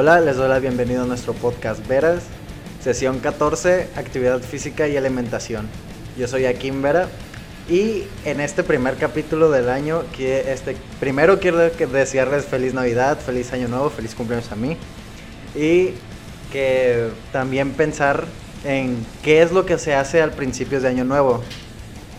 [0.00, 2.22] Hola, les doy la bienvenida a nuestro podcast Veras,
[2.80, 5.66] sesión 14, actividad física y alimentación.
[6.16, 7.08] Yo soy Akim Vera
[7.68, 13.66] y en este primer capítulo del año, este, primero quiero desearles feliz Navidad, feliz Año
[13.66, 14.76] Nuevo, feliz cumpleaños a mí
[15.56, 15.94] y
[16.52, 18.24] que también pensar
[18.64, 21.42] en qué es lo que se hace al principio de Año Nuevo,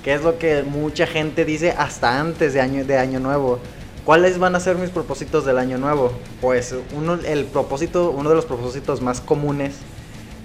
[0.03, 3.61] qué es lo que mucha gente dice hasta antes de Año, de año Nuevo.
[4.09, 6.11] ¿Cuáles van a ser mis propósitos del año nuevo?
[6.41, 9.75] Pues uno, el propósito, uno de los propósitos más comunes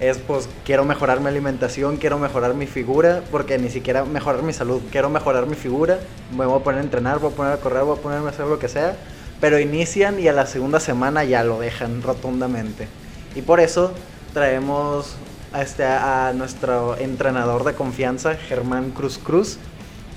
[0.00, 4.52] es pues quiero mejorar mi alimentación, quiero mejorar mi figura, porque ni siquiera mejorar mi
[4.52, 5.98] salud, quiero mejorar mi figura,
[6.36, 8.33] me voy a poner a entrenar, voy a poner a correr, voy a ponerme a
[8.33, 8.98] hacer lo que sea,
[9.41, 12.86] pero inician y a la segunda semana ya lo dejan rotundamente.
[13.34, 13.94] Y por eso
[14.34, 15.17] traemos
[15.55, 19.58] a, este, a nuestro entrenador de confianza, Germán Cruz Cruz,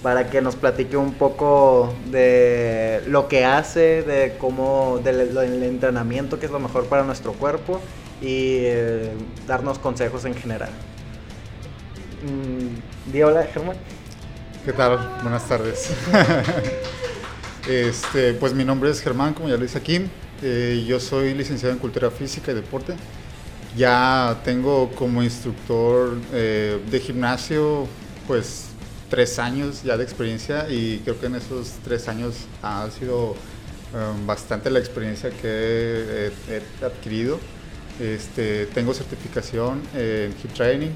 [0.04, 6.46] para que nos platique un poco de lo que hace, de cómo, del, entrenamiento que
[6.46, 7.82] es lo mejor para nuestro cuerpo
[8.22, 9.12] y eh,
[9.48, 10.70] darnos consejos en general.
[12.24, 13.78] Mm, hola, Germán.
[14.66, 15.00] ¿Qué tal?
[15.22, 15.92] Buenas tardes.
[17.70, 20.06] este, pues mi nombre es Germán, como ya lo dice aquí.
[20.42, 22.94] Eh, yo soy licenciado en Cultura Física y Deporte.
[23.76, 27.88] Ya tengo como instructor eh, de gimnasio,
[28.28, 28.70] pues
[29.10, 34.26] tres años ya de experiencia y creo que en esos tres años ha sido um,
[34.26, 37.40] bastante la experiencia que he, adquirido.
[38.00, 40.92] Este, tengo certificación en Hip Training,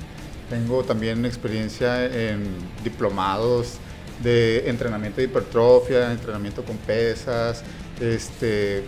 [0.50, 2.44] tengo también experiencia en
[2.84, 3.78] diplomados
[4.22, 7.64] de entrenamiento de hipertrofia, entrenamiento con pesas,
[8.00, 8.84] este,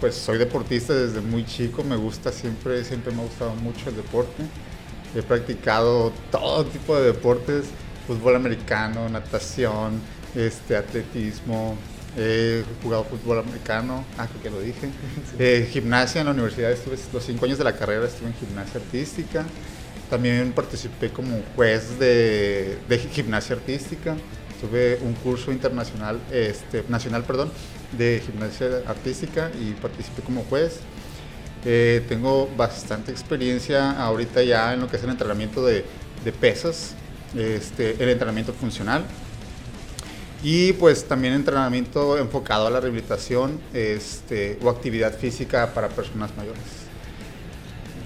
[0.00, 3.96] pues soy deportista desde muy chico, me gusta siempre, siempre me ha gustado mucho el
[3.96, 4.42] deporte.
[5.14, 7.66] He practicado todo tipo de deportes,
[8.06, 10.00] fútbol americano, natación,
[10.34, 11.76] este, atletismo,
[12.16, 14.88] he jugado fútbol americano, ah, creo que lo dije.
[15.38, 18.80] Eh, gimnasia en la universidad, estuve los cinco años de la carrera, estuve en gimnasia
[18.80, 19.44] artística.
[20.10, 24.16] También participé como juez de, de gimnasia artística.
[24.60, 27.50] Tuve un curso internacional, este, nacional, perdón,
[27.96, 30.80] de gimnasia artística y participé como juez.
[31.64, 35.84] Eh, tengo bastante experiencia ahorita ya en lo que es el entrenamiento de,
[36.24, 36.94] de pesas,
[37.36, 39.04] este, el entrenamiento funcional
[40.42, 46.62] y pues también entrenamiento enfocado a la rehabilitación este, o actividad física para personas mayores.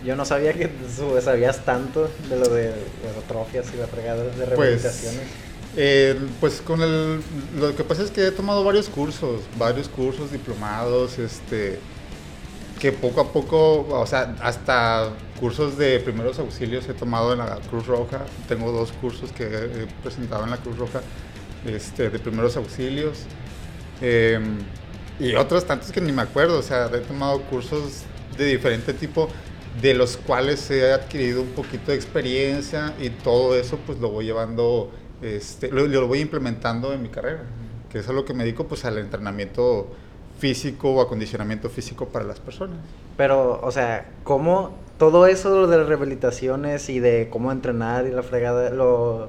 [0.05, 0.71] Yo no sabía que
[1.23, 2.73] sabías tanto de lo de
[3.25, 5.23] atrofias y la fregada de pues, rehabilitaciones.
[5.75, 7.21] Pues, pues con el,
[7.59, 11.79] lo que pasa es que he tomado varios cursos, varios cursos diplomados, este,
[12.81, 17.57] que poco a poco, o sea, hasta cursos de primeros auxilios he tomado en la
[17.71, 18.25] Cruz Roja.
[18.49, 21.01] Tengo dos cursos que he presentado en la Cruz Roja
[21.67, 23.25] este, de primeros auxilios.
[24.01, 24.59] Em,
[25.19, 28.03] y otros tantos que ni me acuerdo, o sea, he tomado cursos
[28.37, 29.29] de diferente tipo,
[29.81, 34.27] de los cuales he adquirido un poquito de experiencia y todo eso pues lo voy
[34.27, 34.91] llevando,
[35.23, 37.43] este, lo, voy implementando en mi carrera,
[37.91, 39.91] que es a lo que me dedico pues al entrenamiento
[40.39, 42.79] físico o acondicionamiento físico para las personas.
[43.17, 48.23] Pero, o sea, ¿cómo todo eso de las rehabilitaciones y de cómo entrenar y la
[48.23, 49.29] fregada, lo,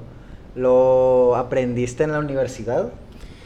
[0.54, 2.92] lo aprendiste en la universidad?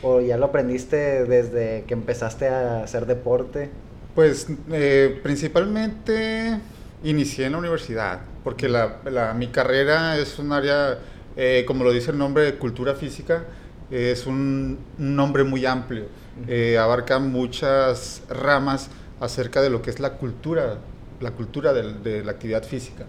[0.03, 3.69] ¿O ya lo aprendiste desde que empezaste a hacer deporte?
[4.15, 6.59] Pues eh, principalmente
[7.05, 10.99] inicié en la universidad, porque la, mi carrera es un área,
[11.37, 13.45] eh, como lo dice el nombre, de cultura física,
[13.91, 16.05] es un nombre muy amplio
[16.49, 18.89] eh, abarca muchas ramas
[19.21, 20.79] acerca de lo que es la cultura,
[21.21, 23.05] la cultura de, la actividad física.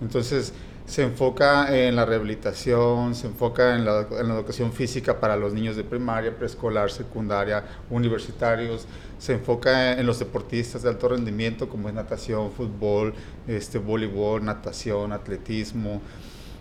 [0.00, 0.52] Entonces,
[0.86, 5.84] se enfoca en la rehabilitación, se enfoca en la, educación física para los niños de
[5.84, 8.86] primaria, preescolar, secundaria, universitarios,
[9.18, 13.14] se enfoca en, los deportistas de alto rendimiento como es natación, fútbol,
[13.48, 16.02] este, voleibol, natación, atletismo.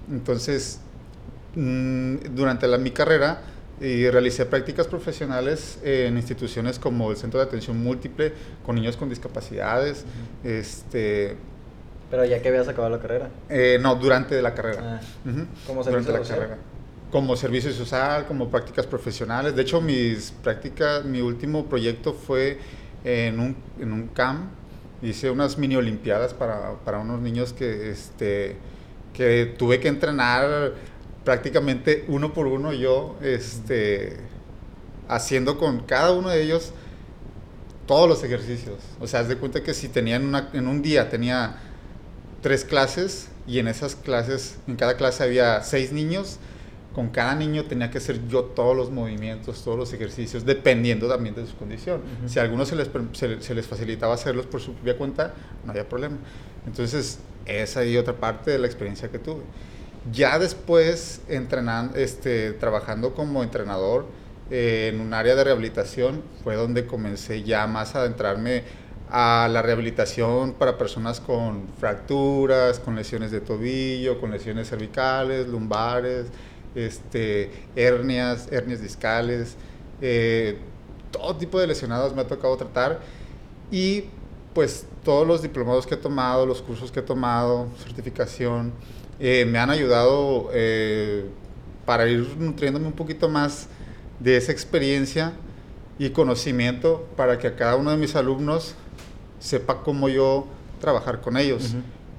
[0.09, 0.79] Entonces,
[1.55, 3.41] mm, durante la, mi carrera,
[3.83, 8.31] y realicé prácticas profesionales en instituciones como el Centro de Atención Múltiple
[8.65, 10.05] con niños con discapacidades.
[10.43, 11.35] este,
[12.09, 13.29] Pero ya que habías acabado la carrera.
[13.49, 15.01] Eh, no, durante la carrera.
[15.01, 15.01] Ah,
[15.67, 16.39] ¿Como servicio durante social?
[16.39, 16.61] la carrera.
[17.11, 19.53] Como servicio social, como prácticas profesionales.
[19.55, 22.59] De hecho, mis prácticas, mi último proyecto fue
[23.03, 24.49] en un, en un CAM.
[25.01, 28.55] Hice unas mini olimpiadas para, para unos niños que, este,
[29.13, 30.71] que tuve que entrenar
[31.23, 34.17] prácticamente uno por uno yo este,
[35.07, 36.73] haciendo con cada uno de ellos
[37.85, 38.77] todos los ejercicios.
[38.99, 41.57] O sea, haz de cuenta que si tenía en, una, en un día tenía
[42.41, 46.39] tres clases y en esas clases, en cada clase había seis niños,
[46.93, 51.33] con cada niño tenía que hacer yo todos los movimientos, todos los ejercicios, dependiendo también
[51.33, 52.01] de su condición.
[52.27, 55.33] Si a algunos se les, se, les facilitaba hacerlos por su propia cuenta,
[55.65, 56.17] no había problema.
[56.67, 59.41] Entonces, esa y otra parte de la experiencia que tuve.
[60.11, 64.05] Ya después, entrenando, este, trabajando como entrenador
[64.51, 68.63] eh, en un área de rehabilitación, fue donde comencé ya más a adentrarme
[69.09, 76.27] a la rehabilitación para personas con fracturas, con lesiones de tobillo, con lesiones cervicales, lumbares,
[76.75, 79.55] este, hernias, hernias discales,
[80.01, 80.57] eh,
[81.11, 82.99] todo tipo de lesionados me ha tocado tratar.
[83.71, 84.05] Y
[84.53, 88.73] pues todos los diplomados que he tomado, los cursos que he tomado, certificación,
[89.25, 91.23] eh, me han ayudado eh,
[91.85, 93.69] para ir nutriéndome un poquito más
[94.19, 95.31] de esa experiencia
[95.97, 98.75] y conocimiento para que a cada uno de mis alumnos
[99.39, 100.47] sepa cómo yo
[100.81, 101.73] trabajar con ellos,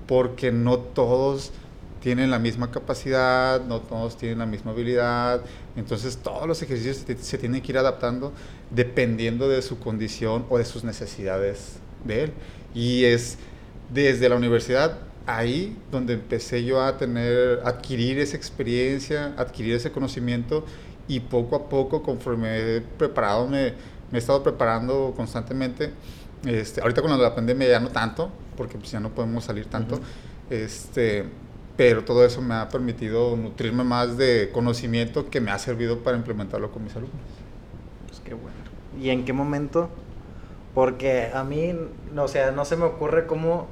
[0.07, 1.53] porque no todos
[2.01, 5.43] tienen la misma capacidad, no todos tienen la misma habilidad,
[5.77, 8.33] entonces todos los ejercicios se, tienen que ir adaptando
[8.71, 12.33] dependiendo de su condición o de sus necesidades de él.
[12.75, 13.37] Y es
[13.93, 20.65] desde la universidad ahí donde empecé yo a tener, adquirir esa experiencia, adquirir ese conocimiento
[21.09, 23.73] y poco a poco conforme he preparado, me,
[24.11, 25.91] me he estado preparando constantemente.
[26.45, 30.01] Este, ahorita con la pandemia ya no tanto, porque pues ya no podemos salir tanto.
[30.51, 31.25] este,
[31.77, 36.17] pero todo eso me ha permitido nutrirme más de conocimiento que me ha servido para
[36.17, 37.19] implementarlo con mis alumnos.
[38.07, 38.57] Pues qué bueno.
[39.01, 39.89] ¿Y en qué momento?
[40.73, 41.75] Porque a mí,
[42.17, 43.67] o sea, no se me ocurre cómo,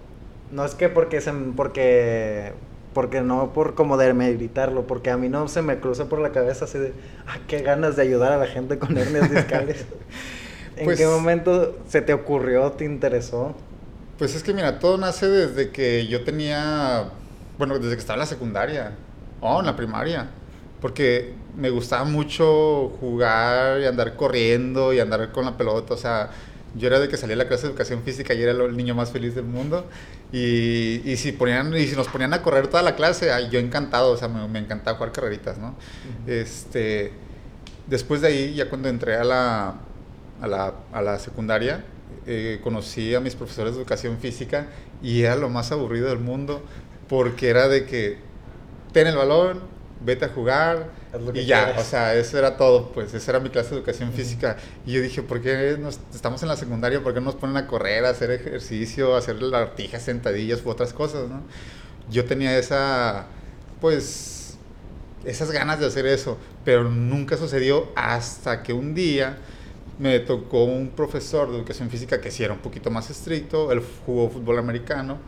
[0.52, 2.52] no es que porque se, porque,
[2.94, 6.31] porque no por como de meditarlo, porque a mí no se me cruza por la
[6.31, 6.93] cabeza así de,
[7.26, 9.84] ah, qué ganas de ayudar a la gente con hernias discales.
[10.76, 13.54] ¿En pues qué momento se te ocurrió, te interesó?
[14.19, 17.10] Pues es que mira, todo nace desde que yo tenía
[17.58, 18.93] bueno, desde que estaba en la secundaria,
[19.40, 20.28] o en la primaria,
[20.81, 26.31] porque me gustaba mucho jugar y andar corriendo y andar con la pelota, o sea,
[26.74, 28.94] yo era de que salía a la clase de educación física y era el niño
[28.94, 29.86] más feliz del mundo.
[30.32, 34.12] Y, y, si, ponían, y si nos ponían a correr toda la clase, yo encantado,
[34.12, 35.74] o sea, me, me encantaba jugar carreritas, ¿no?
[36.26, 37.12] este,
[37.86, 39.74] después de ahí, ya cuando entré a la,
[40.40, 41.84] a la, a la secundaria,
[42.26, 44.69] eh, conocí a mis profesores de educación física
[45.02, 46.62] y era lo más aburrido del mundo
[47.08, 48.19] porque era de que
[48.92, 49.60] ten el balón,
[50.04, 50.90] vete a jugar
[51.34, 54.56] y ya, o sea, eso era todo, pues esa era mi clase de educación física
[54.87, 55.78] y yo dije, ¿por qué
[56.14, 57.02] estamos en la secundaria?
[57.02, 60.93] ¿Por qué nos ponen a correr, a hacer ejercicio, a hacer lagartijas, sentadillas u otras
[60.93, 61.43] cosas, no?
[62.10, 63.26] Yo tenía esa,
[63.81, 64.56] pues,
[65.25, 69.38] esas ganas de hacer eso, pero nunca sucedió hasta que un día
[69.99, 73.83] me tocó un profesor de educación física que sí era un poquito más estricto, él
[74.05, 75.19] jugó fútbol americano,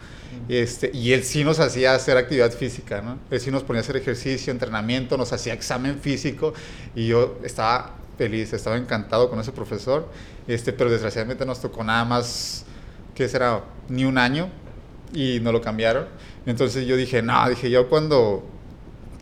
[0.49, 3.19] este, y él sí nos hacía hacer actividad física, ¿no?
[3.31, 6.55] Él sí nos ponía a hacer ejercicio, entrenamiento, nos hacía examen físico,
[6.95, 10.09] y yo estaba feliz, estaba encantado con ese profesor,
[10.49, 12.65] este, pero desgraciadamente nos tocó nada más,
[13.15, 13.63] que será?
[13.89, 14.49] Ni un año,
[15.13, 16.07] y no lo cambiaron.
[16.47, 18.45] Entonces yo dije, no, dije, yo cuando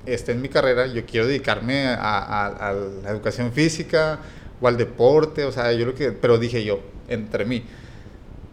[0.06, 4.18] esté en mi carrera, yo quiero dedicarme a, a la educación física,
[4.62, 7.64] o al deporte, o sea, yo lo que, pero dije yo, entre mí,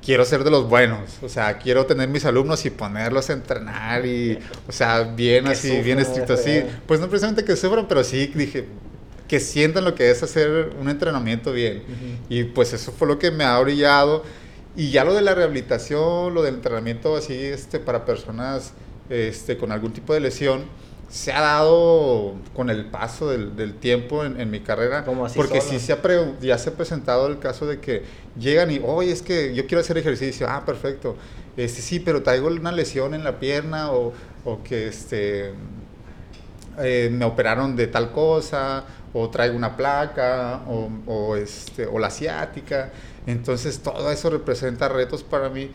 [0.04, 4.06] quiero ser de los buenos, o sea, quiero tener mis alumnos y ponerlos a entrenar
[4.06, 8.32] y, o sea, bien así, bien estricto así, pues no precisamente que sufran, pero sí
[8.34, 8.66] dije,
[9.30, 11.84] que sientan lo que es hacer un entrenamiento bien.
[12.30, 14.24] Y pues eso fue lo que me ha brillado.
[14.76, 18.74] Y ya lo de la rehabilitación, lo del entrenamiento así, este, para personas
[19.10, 20.64] este, con algún tipo de lesión,
[21.10, 25.04] se ha dado con el paso del, tiempo en, mi carrera.
[25.36, 26.00] porque sí se ha
[26.40, 28.04] ya se ha presentado el caso de que
[28.38, 30.48] llegan y, oye, es que yo quiero hacer ejercicio.
[30.48, 31.18] Ah, perfecto.
[31.58, 34.14] Este, sí, pero traigo una lesión en la pierna o,
[34.64, 35.54] que este,
[36.78, 42.08] eh, me operaron de tal cosa o traigo una placa o, o, este, o la
[42.08, 42.92] asiática.
[43.26, 45.72] Entonces todo eso representa retos para mí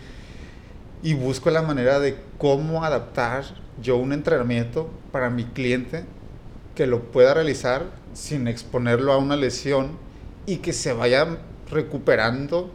[1.05, 3.45] y busco la manera de cómo adaptar
[3.81, 6.05] yo un entrenamiento para mi cliente
[6.75, 7.85] que lo pueda realizar
[8.15, 9.99] sin exponerlo a una lesión
[10.47, 11.39] y que se vaya
[11.71, 12.71] recuperando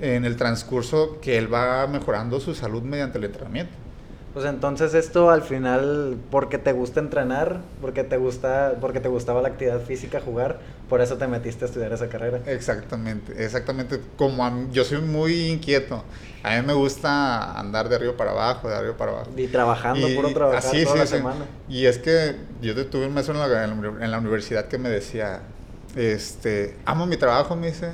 [0.00, 3.85] en el transcurso que él va mejorando su salud mediante el entrenamiento.
[4.36, 9.40] Pues entonces esto al final, porque te gusta entrenar, porque te gusta, porque te gustaba
[9.40, 10.58] la actividad física, jugar,
[10.90, 12.40] por eso te metiste a estudiar esa carrera.
[12.44, 13.98] Exactamente, exactamente.
[14.18, 16.04] Como yo soy muy inquieto,
[16.42, 19.30] a mí me gusta andar de arriba para abajo, de arriba para abajo.
[19.34, 21.46] Y trabajando, puro trabajar toda la semana.
[21.66, 25.40] Y es que yo tuve un maestro en la, en la universidad que me decía,
[25.94, 27.92] este, amo mi trabajo, me dice,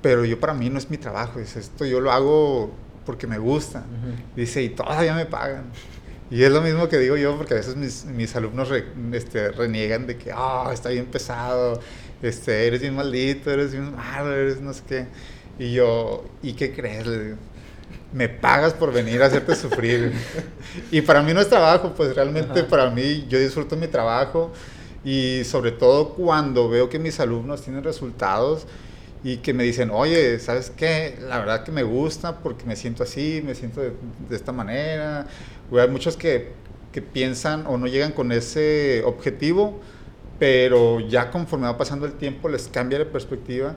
[0.00, 2.72] pero yo para mí no es mi trabajo, dice, esto yo lo hago
[3.08, 3.84] porque me gusta.
[4.36, 5.64] Dice, y todavía me pagan.
[6.30, 8.68] Y es lo mismo que digo yo, porque a veces mis, mis alumnos
[9.12, 11.80] este, reniegan de que, oh, está bien pesado,
[12.20, 15.06] este, eres bien maldito, eres bien malo, eres no sé qué.
[15.58, 17.06] Y yo, ¿y qué crees?
[18.12, 20.12] me pagas por venir a hacerte sufrir.
[20.90, 24.52] y para mí no es trabajo, pues realmente para mí yo disfruto mi trabajo
[25.02, 28.66] y sobre todo cuando veo que mis alumnos tienen resultados
[29.24, 31.18] y que me dicen, oye, ¿sabes qué?
[31.20, 33.92] La verdad que me gusta porque me siento así, me siento de,
[34.30, 35.26] esta manera.
[35.72, 36.52] hay muchos que,
[36.92, 39.80] que piensan o no llegan con ese objetivo,
[40.38, 43.74] pero ya conforme va pasando el tiempo les cambia la perspectiva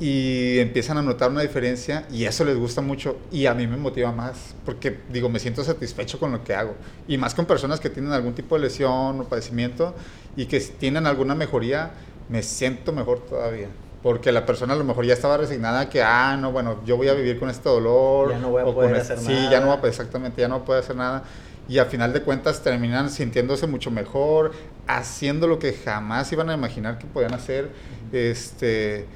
[0.00, 3.76] y empiezan a notar una diferencia y eso les gusta mucho y a mí me
[3.76, 6.74] motiva más porque digo, me siento satisfecho con lo que hago
[7.06, 9.94] y más con personas que tienen algún tipo de lesión o padecimiento
[10.36, 11.92] y que tienen alguna mejoría,
[12.28, 13.68] me siento mejor todavía.
[14.04, 17.08] Porque la persona a lo mejor ya estaba resignada que, ah, no, bueno, yo voy
[17.08, 18.32] a vivir con este dolor.
[18.32, 19.28] Ya no voy a poder hacer nada.
[19.28, 21.24] Sí, ya no va, exactamente, ya no puede hacer nada.
[21.70, 24.52] Y a final de cuentas terminan sintiéndose mucho mejor,
[24.86, 27.70] haciendo lo que jamás iban a imaginar que podían hacer.
[28.12, 29.06] Este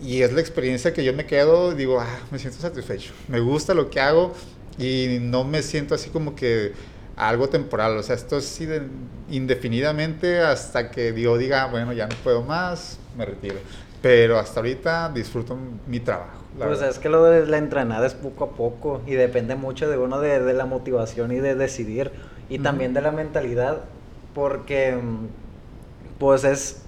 [0.00, 3.72] y es la experiencia que yo me quedo, digo, ah, me siento satisfecho, me gusta
[3.72, 4.34] lo que hago
[4.78, 6.72] y no me siento así como que
[7.16, 8.62] algo temporal, o sea, esto es
[9.30, 13.56] indefinidamente hasta que Dios diga, bueno, ya no puedo más, me retiro.
[14.02, 15.56] Pero hasta ahorita disfruto
[15.86, 16.42] mi trabajo.
[16.58, 19.98] Pues es que lo de la entrenada es poco a poco y depende mucho de
[19.98, 22.12] uno de, de la motivación y de decidir
[22.48, 23.80] y también de la mentalidad
[24.34, 24.94] porque
[26.18, 26.82] pues es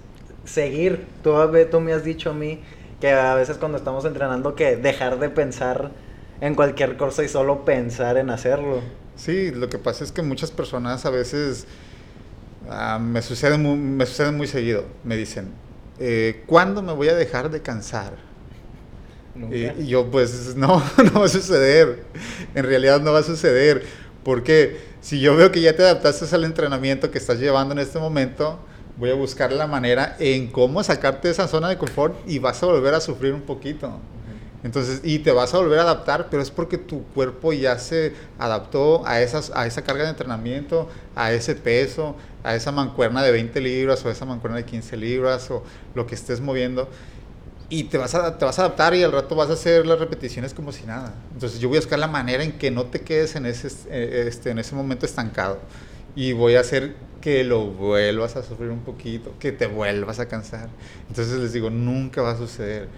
[0.44, 1.06] seguir.
[1.22, 1.34] Tú,
[1.70, 2.60] tú me has dicho a mí
[3.00, 5.90] que a veces cuando estamos entrenando que dejar de pensar
[6.40, 8.80] en cualquier cosa y solo pensar en hacerlo.
[9.18, 11.66] Sí, lo que pasa es que muchas personas a veces
[12.70, 14.84] ah, me, sucede muy, me sucede muy seguido.
[15.02, 15.48] Me dicen,
[15.98, 18.14] eh, ¿cuándo me voy a dejar de cansar?
[19.50, 22.04] Y, yo pues no, no va a suceder.
[22.54, 23.84] En realidad no va a suceder.
[24.22, 27.98] Porque si yo veo que ya te adaptaste al entrenamiento que estás llevando en este
[27.98, 28.60] momento,
[28.96, 32.62] voy a buscar la manera en cómo sacarte de esa zona de confort y vas
[32.62, 34.00] a volver a sufrir un poquito.
[34.64, 38.12] Entonces, y te vas a volver a adaptar, pero es porque tu cuerpo ya se
[38.38, 43.30] adaptó a, esas, a esa carga de entrenamiento, a ese peso, a esa mancuerna de
[43.30, 45.62] 20 libras o esa mancuerna de 15 libras o
[45.94, 46.88] lo que estés moviendo.
[47.70, 49.98] Y te vas, a, te vas a adaptar y al rato vas a hacer las
[49.98, 51.14] repeticiones como si nada.
[51.34, 54.50] Entonces yo voy a buscar la manera en que no te quedes en ese, este,
[54.50, 55.60] en ese momento estancado.
[56.16, 60.26] Y voy a hacer que lo vuelvas a sufrir un poquito, que te vuelvas a
[60.26, 60.68] cansar.
[61.08, 62.88] Entonces les digo, nunca va a suceder.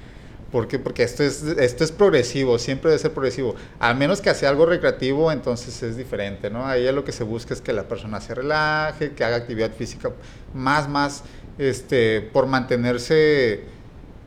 [0.50, 0.78] ¿Por qué?
[0.80, 3.54] Porque esto es, esto es progresivo, siempre debe ser progresivo.
[3.78, 6.66] A menos que sea algo recreativo, entonces es diferente, ¿no?
[6.66, 10.10] Ahí lo que se busca es que la persona se relaje, que haga actividad física
[10.52, 11.22] más, más,
[11.56, 13.60] este, por mantenerse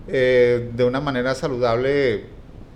[0.08, 2.26] eh, de una manera saludable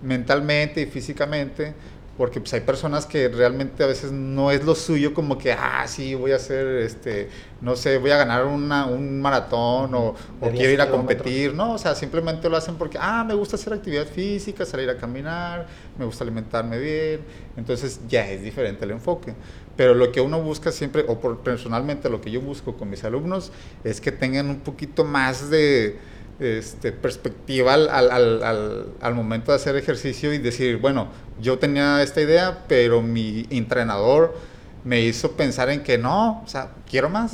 [0.02, 1.74] mentalmente y físicamente
[2.18, 5.86] porque pues hay personas que realmente a veces no es lo suyo como que, ah,
[5.88, 7.30] sí, voy a hacer, este,
[7.62, 11.74] no sé, voy a ganar una, un maratón o, o quiero ir a competir, ¿no?
[11.74, 15.68] O sea, simplemente lo hacen porque, ah, me gusta hacer actividad física, salir a caminar,
[15.98, 17.22] me gusta alimentarme bien,
[17.56, 19.36] entonces ya es diferente el enfoque.
[19.76, 23.04] Pero lo que uno busca siempre, o por, personalmente lo que yo busco con mis
[23.04, 23.52] alumnos,
[23.84, 26.00] es que tengan un poquito más de
[26.40, 28.12] este, perspectiva al, al,
[28.44, 31.08] al, al, momento de hacer ejercicio y decir, bueno,
[31.42, 34.36] yo tenía esta idea, pero mi entrenador
[34.84, 37.34] me hizo pensar en que no, o sea, quiero más.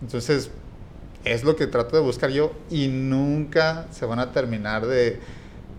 [0.00, 0.50] Entonces,
[1.24, 5.20] es lo que trato de buscar yo y nunca se van a terminar de,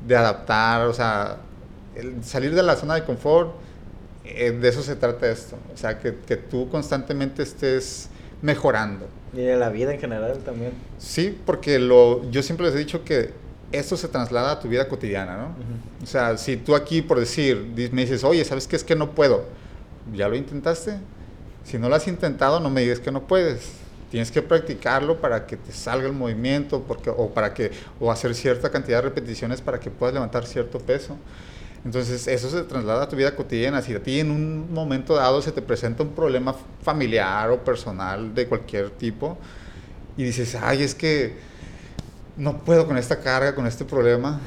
[0.08, 1.38] de adaptar, o sea,
[2.22, 3.54] salir de la zona de confort,
[4.24, 8.10] eh, de eso se trata esto, o sea, que, que tú constantemente estés
[8.44, 9.08] mejorando.
[9.34, 10.74] Y de la vida en general también.
[11.00, 13.32] Sí, porque lo, yo siempre les he dicho que
[13.72, 15.56] esto se traslada a tu vida cotidiana, ¿no?
[16.04, 17.58] O sea, si tú aquí, por decir,
[17.92, 19.46] me dices, oye, ¿sabes qué es que no puedo?
[20.14, 21.00] ¿Ya lo intentaste?
[21.64, 23.72] Si no lo has intentado, no me digas que no puedes.
[24.12, 28.36] Tienes que practicarlo para que te salga el movimiento porque, o, para que, o hacer
[28.36, 31.18] cierta cantidad de repeticiones para que puedas levantar cierto peso.
[31.86, 33.82] Entonces, eso se traslada a tu vida cotidiana.
[33.82, 38.34] Si a ti en un momento dado se te presenta un problema familiar o personal
[38.34, 39.38] de cualquier tipo
[40.16, 41.36] y dices, ay, es que
[42.38, 44.40] no puedo con esta carga, con este problema,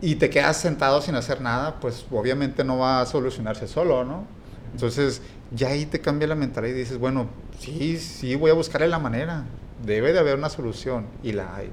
[0.00, 4.24] y te quedas sentado sin hacer nada, pues obviamente no va a solucionarse solo, ¿no?
[4.72, 7.28] Entonces, ya ahí te cambia la mentalidad y dices, bueno,
[7.58, 9.44] sí, sí, voy a buscarle la manera.
[9.84, 11.70] Debe de haber una solución y la hay.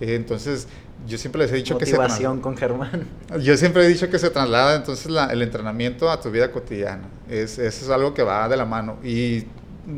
[0.00, 0.68] Entonces,
[1.06, 1.96] yo siempre les he dicho que se
[2.40, 3.06] con Germán.
[3.40, 7.08] Yo siempre he dicho que se traslada entonces el entrenamiento a tu vida cotidiana.
[7.28, 8.98] Es, eso es algo que va de la mano.
[9.02, 9.44] Y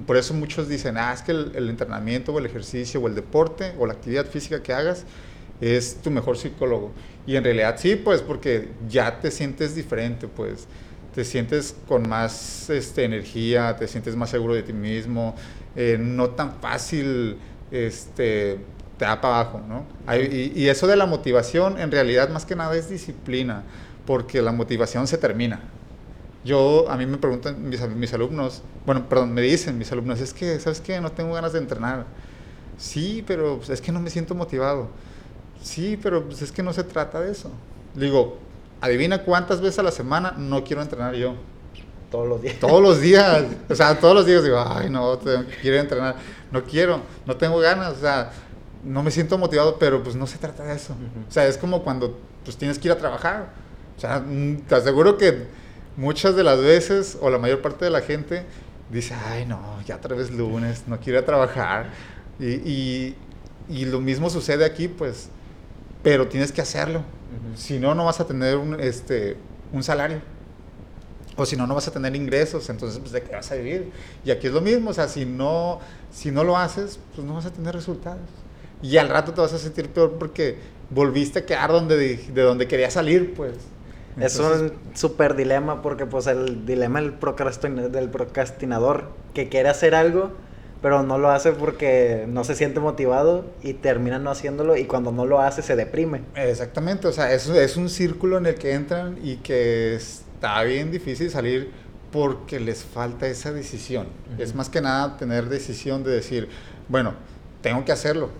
[0.07, 3.75] por eso muchos dicen, ah, es que el, entrenamiento o el ejercicio o el deporte
[3.79, 5.05] o la actividad física que hagas
[5.61, 6.93] es tu mejor psicólogo.
[7.27, 10.67] Y en realidad sí, pues porque ya te sientes diferente, pues
[11.15, 15.35] te sientes con más este, energía, te sientes más seguro de ti mismo,
[15.75, 17.37] eh, no tan fácil
[17.71, 18.59] este,
[19.01, 19.87] te da para abajo, ¿no?
[20.15, 23.63] y, y, eso de la motivación, en realidad, más que nada es disciplina,
[24.05, 25.61] porque la motivación se termina.
[26.45, 30.35] Yo, a mí me preguntan mis, mis alumnos, bueno, perdón, me dicen mis alumnos, es
[30.35, 31.01] que, ¿sabes qué?
[31.01, 32.05] No tengo ganas de entrenar.
[32.77, 34.89] Sí, pero pues, es que no me siento motivado.
[35.63, 37.51] Sí, pero pues, es que no se trata de eso.
[37.95, 38.37] Digo,
[38.83, 41.37] adivina cuántas veces a la semana no quiero entrenar yo.
[42.11, 42.57] Todos los días.
[42.61, 43.45] Todos los días.
[43.71, 45.19] O sea, todos los días digo, ay, no,
[45.63, 46.17] quiero entrenar.
[46.53, 47.95] No quiero, no tengo ganas.
[47.95, 48.31] O sea,
[48.85, 50.95] no me siento motivado, pero pues no se trata de eso.
[51.29, 53.51] O sea, es como cuando pues tienes que ir a trabajar.
[53.97, 54.25] O sea,
[54.69, 55.47] te aseguro que
[55.97, 58.45] muchas de las veces, o la mayor parte de la gente,
[58.91, 61.91] dice, ay, no, ya otra vez lunes, no quiero ir a trabajar.
[62.39, 63.17] Y, y,
[63.69, 65.29] y lo mismo sucede aquí, pues,
[66.03, 67.03] pero tienes que hacerlo.
[67.55, 69.37] Si no, no vas a tener un, este,
[69.73, 70.21] un salario.
[71.37, 73.93] O si no, no vas a tener ingresos, entonces, pues, ¿de qué vas a vivir?
[74.25, 77.35] Y aquí es lo mismo, o sea, si no, si no lo haces, pues no
[77.35, 78.21] vas a tener resultados.
[78.83, 80.57] Y al rato te vas a sentir peor porque
[80.91, 83.55] volviste a quedar donde, de donde querías salir, pues.
[84.21, 87.13] es un súper dilema porque pues el dilema del,
[87.93, 90.33] del procrastinador que quiere hacer algo
[90.83, 95.13] pero no lo hace porque no se siente motivado y termina no haciéndolo y cuando
[95.13, 96.23] no lo hace se deprime.
[96.35, 100.91] Exactamente, o sea, es, es un círculo en el que entran y que está bien
[100.91, 101.71] difícil salir
[102.11, 104.09] porque les falta esa decisión.
[104.39, 106.49] Es más que nada tener decisión de decir,
[106.89, 107.15] bueno,
[107.61, 108.31] tengo que hacerlo.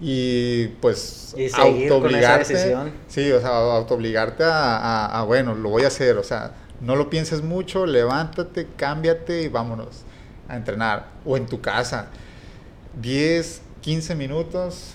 [0.00, 1.48] Y pues y
[2.38, 2.92] decisión.
[3.06, 6.18] Sí, o sea, autoobligarte a, a, a, bueno, lo voy a hacer.
[6.18, 10.02] O sea, no lo pienses mucho, levántate, cámbiate y vámonos
[10.48, 12.08] a entrenar o en tu casa
[13.00, 14.94] 10, 15 minutos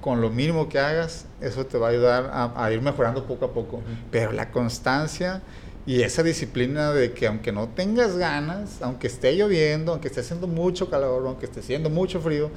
[0.00, 3.52] con lo mínimo que hagas, eso te va a ayudar a, ir mejorando poco a
[3.52, 3.82] poco.
[4.10, 5.42] Pero la constancia
[5.86, 10.46] y esa disciplina de que aunque no tengas ganas, aunque esté lloviendo, aunque esté haciendo
[10.46, 12.50] mucho calor, aunque esté haciendo mucho frío,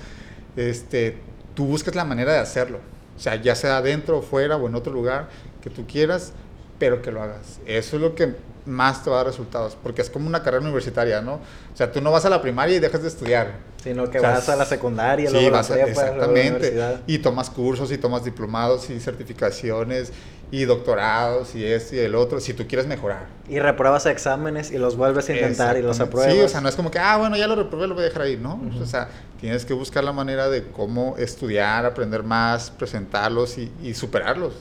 [0.56, 1.18] este,
[1.54, 2.80] tú buscas la manera de hacerlo.
[3.18, 5.30] O sea, ya sea adentro o fuera o en otro lugar
[5.62, 6.34] que tú quieras,
[6.80, 7.60] pero que lo hagas.
[7.66, 8.36] Eso es lo que
[8.66, 11.36] más te va a dar resultados, porque es como una carrera universitaria, ¿no?
[11.36, 13.54] O sea, tú no vas a la primaria y dejas de estudiar.
[13.84, 17.92] Sino que vas a la secundaria, sí, luego vas a, exactamente, la y tomas cursos
[17.92, 20.12] y tomas diplomados y certificaciones
[20.52, 23.28] y doctorados y esto y el otro, si tú quieres mejorar.
[23.48, 26.34] Y repruebas exámenes y los vuelves a intentar y los apruebas.
[26.34, 28.08] Sí, o sea, no es como que, ah, bueno, ya lo reprobé, lo voy a
[28.08, 28.62] dejar ahí, ¿no?
[28.82, 29.10] O sea,
[29.40, 34.56] tienes que buscar la manera de cómo estudiar, aprender más, presentarlos y, y superarlos.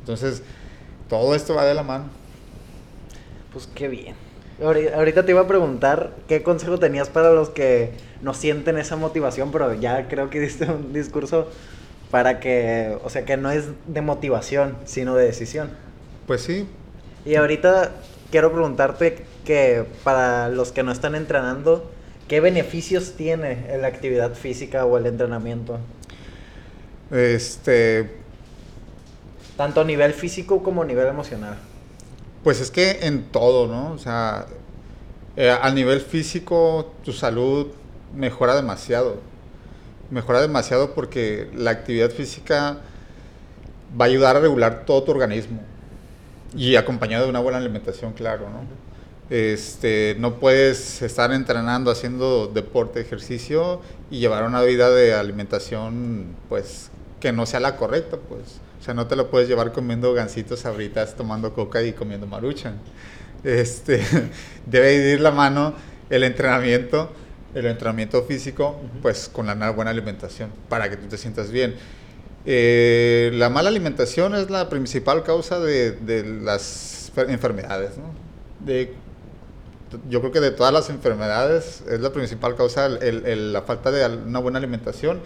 [0.00, 0.42] Entonces,
[1.08, 2.04] todo esto va de la mano.
[3.52, 4.16] Pues qué bien.
[4.60, 9.52] Ahorita te iba a preguntar qué consejo tenías para los que no sienten esa motivación,
[9.52, 11.48] pero ya creo que diste un discurso
[12.10, 15.70] para que, o sea, que no es de motivación, sino de decisión.
[16.26, 16.66] Pues sí.
[17.24, 17.92] Y ahorita
[18.30, 21.90] quiero preguntarte que para los que no están entrenando,
[22.28, 25.78] ¿qué beneficios tiene la actividad física o el entrenamiento?
[27.10, 28.16] Este...
[29.56, 31.56] Tanto a nivel físico como a nivel emocional.
[32.44, 33.92] Pues es que en todo, ¿no?
[33.92, 34.46] O sea,
[35.36, 37.68] eh, a nivel físico tu salud
[38.14, 39.18] mejora demasiado.
[40.10, 42.78] Mejora demasiado porque la actividad física
[43.98, 45.60] va a ayudar a regular todo tu organismo
[46.56, 48.62] y acompañado de una buena alimentación, claro, ¿no?
[49.30, 56.90] Este, no puedes estar entrenando, haciendo deporte, ejercicio y llevar una vida de alimentación, pues,
[57.20, 58.60] que no sea la correcta, pues.
[58.80, 62.78] O sea, no te lo puedes llevar comiendo gancitos abritas, tomando coca y comiendo maruchan.
[63.44, 64.02] Este,
[64.66, 65.74] debe ir la mano
[66.08, 67.10] el entrenamiento,
[67.54, 71.74] el entrenamiento físico, pues con la buena alimentación, para que tú te sientas bien.
[72.46, 78.14] Eh, la mala alimentación es la principal causa de, de las enfermedades, ¿no?
[78.64, 78.94] De,
[80.08, 83.90] yo creo que de todas las enfermedades es la principal causa el, el, la falta
[83.90, 85.20] de una buena alimentación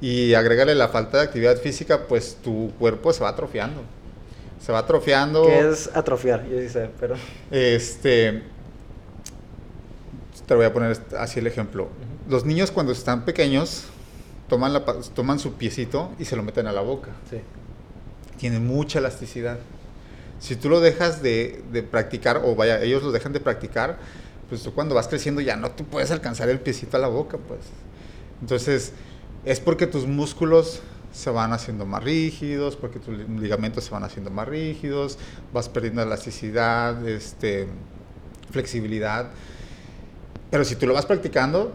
[0.00, 3.82] y agrégale la falta de actividad física, pues tu cuerpo se va atrofiando.
[4.64, 5.46] Se va atrofiando.
[5.46, 6.46] ¿Qué es atrofiar?
[6.48, 7.14] Yo sí pero.
[7.50, 8.42] Este.
[10.46, 11.88] Te voy a poner así el ejemplo.
[12.28, 13.84] Los niños, cuando están pequeños,
[14.48, 17.10] toman, la, toman su piecito y se lo meten a la boca.
[17.30, 17.38] Sí.
[18.38, 19.58] Tienen mucha elasticidad.
[20.38, 23.98] Si tú lo dejas de, de practicar, o vaya, ellos lo dejan de practicar,
[24.48, 27.38] pues tú cuando vas creciendo ya no te puedes alcanzar el piecito a la boca,
[27.38, 27.60] pues.
[28.40, 28.92] Entonces,
[29.44, 30.80] es porque tus músculos
[31.12, 35.18] se van haciendo más rígidos, porque tus ligamentos se van haciendo más rígidos,
[35.52, 37.66] vas perdiendo elasticidad, este,
[38.50, 39.30] flexibilidad.
[40.50, 41.72] Pero si tú lo vas practicando,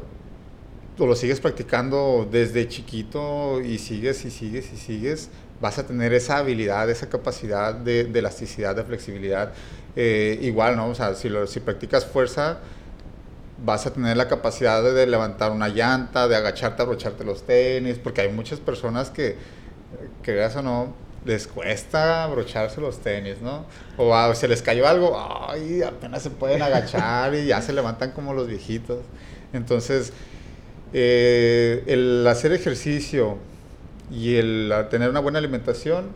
[0.98, 5.30] tú lo sigues practicando desde chiquito y sigues y sigues y sigues,
[5.60, 9.54] vas a tener esa habilidad, esa capacidad de, elasticidad, de flexibilidad.
[9.96, 10.90] Eh, igual, ¿no?
[10.90, 12.60] O sea, si, lo, si practicas fuerza,
[13.64, 18.22] vas a tener la capacidad de, levantar una llanta, de agacharte, abrocharte los tenis, porque
[18.22, 19.38] hay muchas personas que,
[20.24, 20.94] creas o no,
[21.26, 23.66] les cuesta abrocharse los tenis, ¿no?
[23.98, 25.18] O se les cayó algo,
[25.50, 29.00] ay, apenas se pueden agachar y ya se levantan como los viejitos.
[29.54, 30.14] Entonces,
[30.94, 33.38] eh, el hacer ejercicio
[34.10, 36.10] y el tener una buena alimentación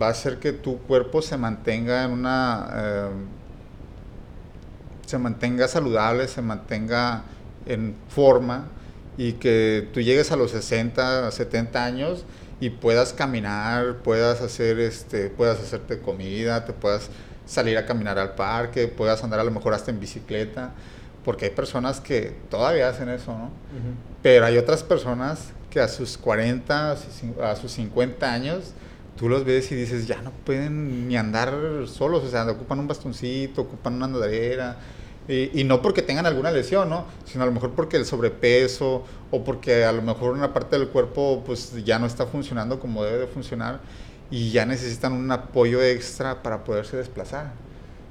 [0.00, 2.70] va a hacer que tu cuerpo se mantenga en una...
[2.74, 3.08] Eh,
[5.06, 7.22] se mantenga saludable, se mantenga
[7.64, 8.66] en forma
[9.16, 12.24] y que tú llegues a los 60, 70 años
[12.60, 17.10] y puedas caminar, puedas hacer este, puedas hacerte comida, te puedas
[17.46, 20.72] salir a caminar al parque, puedas andar a lo mejor hasta en bicicleta,
[21.24, 23.50] porque hay personas que todavía hacen eso, ¿no?
[24.22, 28.72] Pero hay otras personas que a sus 40, a sus 50 años,
[29.16, 31.52] tú los ves y dices, ya no pueden ni andar
[31.86, 34.76] solos, o sea, ocupan un bastoncito, ocupan una andadera,
[35.28, 37.04] y, no porque tengan alguna lesión, ¿no?
[37.26, 40.88] Sino a lo mejor porque el sobrepeso o porque a lo mejor una parte del
[40.88, 43.80] cuerpo pues ya no está funcionando como debe de funcionar
[44.30, 47.52] y ya necesitan un apoyo extra para poderse desplazar.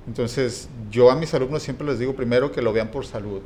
[0.05, 3.41] Entonces, yo a mis alumnos siempre les digo primero que lo vean por salud,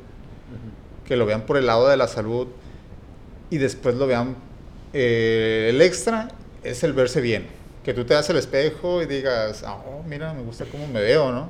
[1.05, 2.47] que lo vean por el lado de la salud
[3.49, 4.35] y después lo vean.
[4.91, 6.27] Eh, el extra
[6.61, 7.47] es el verse bien,
[7.85, 11.31] que tú te das el espejo y digas, oh, mira, me gusta cómo me veo,
[11.31, 11.49] ¿no?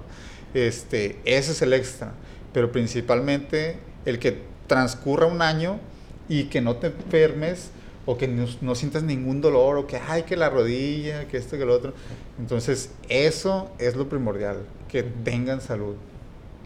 [0.54, 2.14] Este, ese es el extra.
[2.54, 5.80] Pero principalmente el que transcurra un año
[6.28, 7.72] y que no te enfermes
[8.06, 11.66] o que no, sientas ningún dolor o que, ay, que la rodilla, que esto, que
[11.66, 11.94] lo otro.
[12.40, 15.96] Entonces, eso es lo primordial, que tengan salud,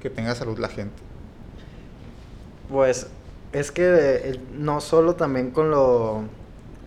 [0.01, 0.95] que tenga salud la gente.
[2.69, 3.07] Pues
[3.51, 6.23] es que eh, no solo también con lo,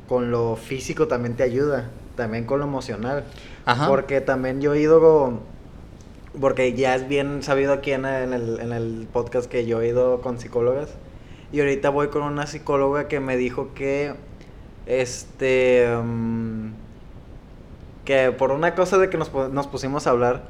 [0.08, 3.24] con lo físico también te ayuda, también con lo emocional.
[3.86, 5.40] Porque también yo he ido
[6.40, 10.20] porque ya es bien sabido aquí en el, en el podcast que yo he ido
[10.20, 10.90] con psicólogas.
[11.52, 14.14] Y ahorita voy con una psicóloga que me dijo que.
[14.86, 15.88] Este.
[16.02, 16.72] Mm,
[18.04, 20.44] que por una cosa de que nos, nos pusimos a hablar.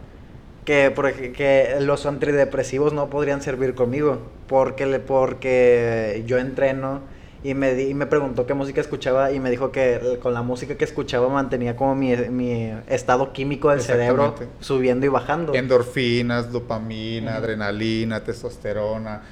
[0.65, 4.19] Que, por, que los antidepresivos no podrían servir conmigo.
[4.49, 7.01] Porque, porque yo entreno
[7.49, 10.43] y me, di, y me preguntó qué música escuchaba y me dijo que con la
[10.43, 15.55] música que escuchaba mantenía como mi, mi estado químico del cerebro subiendo y bajando.
[15.55, 19.23] Endorfinas, dopamina, adrenalina, testosterona.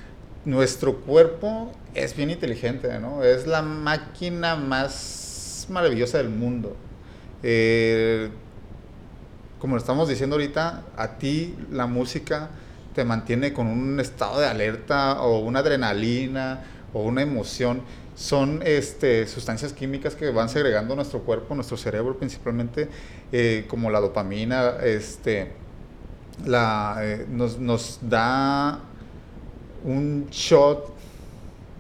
[0.47, 3.23] Nuestro cuerpo es bien inteligente, ¿no?
[3.23, 6.75] Es la máquina más maravillosa del mundo.
[7.43, 8.31] Eh,
[9.59, 12.49] como lo estamos diciendo ahorita, a ti la música
[12.95, 17.83] te mantiene con un estado de alerta o una adrenalina o una emoción
[18.17, 22.89] son este, sustancias químicas que van segregando nuestro cuerpo, nuestro cerebro principalmente,
[23.31, 25.53] eh, como la dopamina, este,
[26.45, 28.81] la, eh, nos, da
[29.85, 30.95] un shot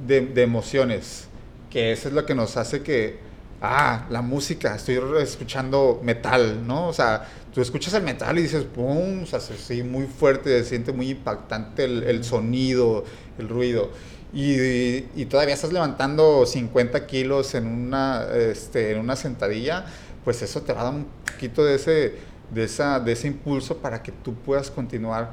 [0.07, 1.27] de, de, emociones,
[1.70, 3.18] que eso es lo que nos hace que,
[3.62, 6.88] ah, la música, estoy escuchando metal, ¿no?
[6.88, 9.22] O sea, tú escuchas el metal y dices, ¡pum!
[9.22, 13.05] O sea, sí, muy fuerte, se siente muy impactante el, el sonido,
[13.38, 13.90] el ruido
[14.38, 19.87] y, todavía estás levantando 50 kilos en una, este, en una sentadilla,
[20.25, 22.14] pues eso te va a dar un poquito de ese,
[22.53, 25.33] de, esa, de ese impulso para que tú puedas continuar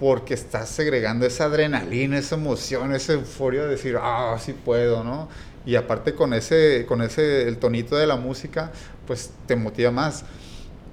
[0.00, 5.28] porque estás segregando esa adrenalina, esa emoción, esa euforia de decir, ah, sí puedo, ¿no?
[5.64, 8.72] Y aparte con ese, con ese, el tonito de la música,
[9.06, 10.24] pues te motiva más.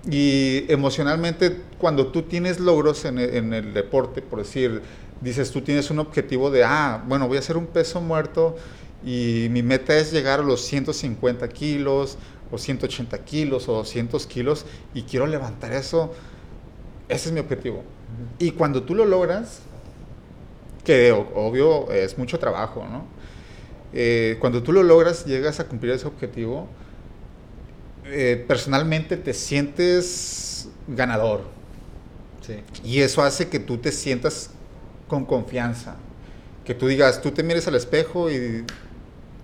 [0.08, 4.84] Y emocionalmente, cuando tú tienes logros en en el deporte, por decir,
[5.22, 8.56] dices, tú tienes un objetivo de, ah, bueno, voy a hacer un peso muerto
[9.04, 12.18] y mi meta es llegar a los 150 kilos
[12.52, 16.14] o 180 kilos o 200 kilos y quiero levantar eso,
[17.08, 17.84] ese es mi objetivo.
[18.40, 19.60] Y cuando tú lo logras,
[20.84, 23.06] que obvio es mucho trabajo, ¿no?
[23.94, 26.68] Eh, cuando tú lo logras, llegas a cumplir ese objetivo,
[28.06, 31.42] eh, personalmente te sientes ganador.
[32.42, 32.62] Sí.
[32.84, 34.52] Y eso hace que tú te sientas
[35.10, 35.96] con confianza.
[36.64, 38.64] Que tú digas, tú te mires al espejo y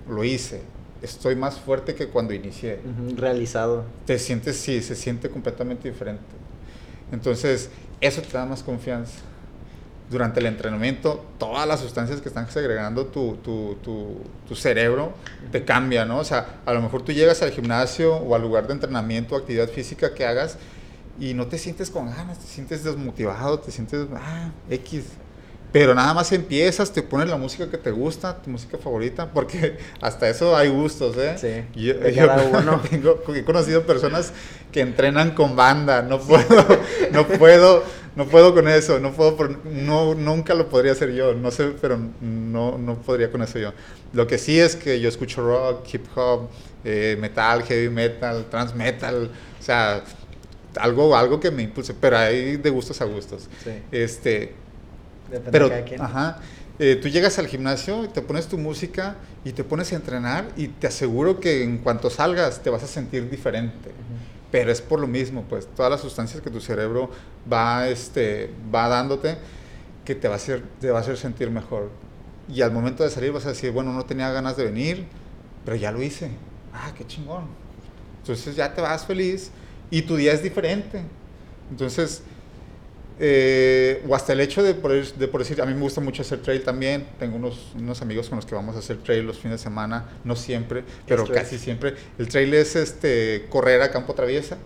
[0.08, 0.62] lo hice.
[1.02, 2.80] Estoy más fuerte que cuando inicié.
[3.18, 3.84] realizado.
[4.06, 6.24] Te sientes, sí, se siente completamente diferente.
[7.12, 9.20] Entonces, eso te da más confianza.
[10.10, 15.14] Durante el entrenamiento, todas las sustancias que están segregando tu, tu, tu, tu cerebro
[15.52, 16.20] te cambian, ¿no?
[16.20, 19.38] O sea, a lo mejor tú llegas al gimnasio o al lugar de entrenamiento o
[19.40, 20.60] actividad física que hagas
[21.20, 25.06] y no te sientes con ganas, te sientes desmotivado, te sientes, ah, X
[25.76, 29.78] pero nada más empiezas, te pones la música que te gusta, tu música favorita, porque
[30.02, 31.36] hasta eso hay gustos, ¿eh?
[31.38, 31.82] Sí.
[31.82, 31.96] Yo,
[33.36, 34.32] he conocido personas
[34.72, 36.66] que entrenan con banda, no puedo,
[37.12, 37.84] no puedo,
[38.16, 39.36] no puedo con eso, no puedo,
[39.66, 43.74] no, nunca lo podría hacer yo, no sé, pero no, no podría con eso yo.
[44.14, 46.48] Lo que sí es que yo escucho rock, hip hop,
[46.86, 50.06] eh, metal, heavy metal, trans metal, o sea,
[50.78, 53.50] algo, algo que me impulse, pero hay de gustos a gustos.
[53.62, 53.72] Sí.
[53.92, 54.54] Este,
[55.30, 56.02] Depende pero, de cada quien.
[56.02, 56.40] Ajá.
[56.78, 60.68] Eh, tú llegas al gimnasio, te pones tu música y te pones a entrenar y
[60.68, 63.92] te aseguro que en cuanto salgas te vas a sentir diferente.
[64.52, 67.10] Pero es por lo mismo, pues todas las sustancias que tu cerebro
[67.52, 69.38] va, este, va dándote
[70.04, 71.90] que te va, a hacer, te va a hacer sentir mejor.
[72.48, 75.06] Y al momento de salir vas a decir, bueno, no tenía ganas de venir,
[75.66, 76.30] pero ya lo hice.
[76.74, 77.46] Ah, qué chingón.
[78.22, 79.52] Entonces ya te vas feliz
[79.90, 81.02] y tu día es diferente.
[81.72, 82.22] Entonces,
[83.18, 86.22] eh, o hasta el hecho de por, de por, decir, a mí me gusta mucho
[86.22, 87.08] hacer trail también.
[87.18, 90.06] Tengo unos, unos amigos con los que vamos a hacer trail los fines de semana,
[90.24, 91.96] no siempre, pero casi siempre.
[92.18, 94.58] El trail es este, correr a campo traviesa,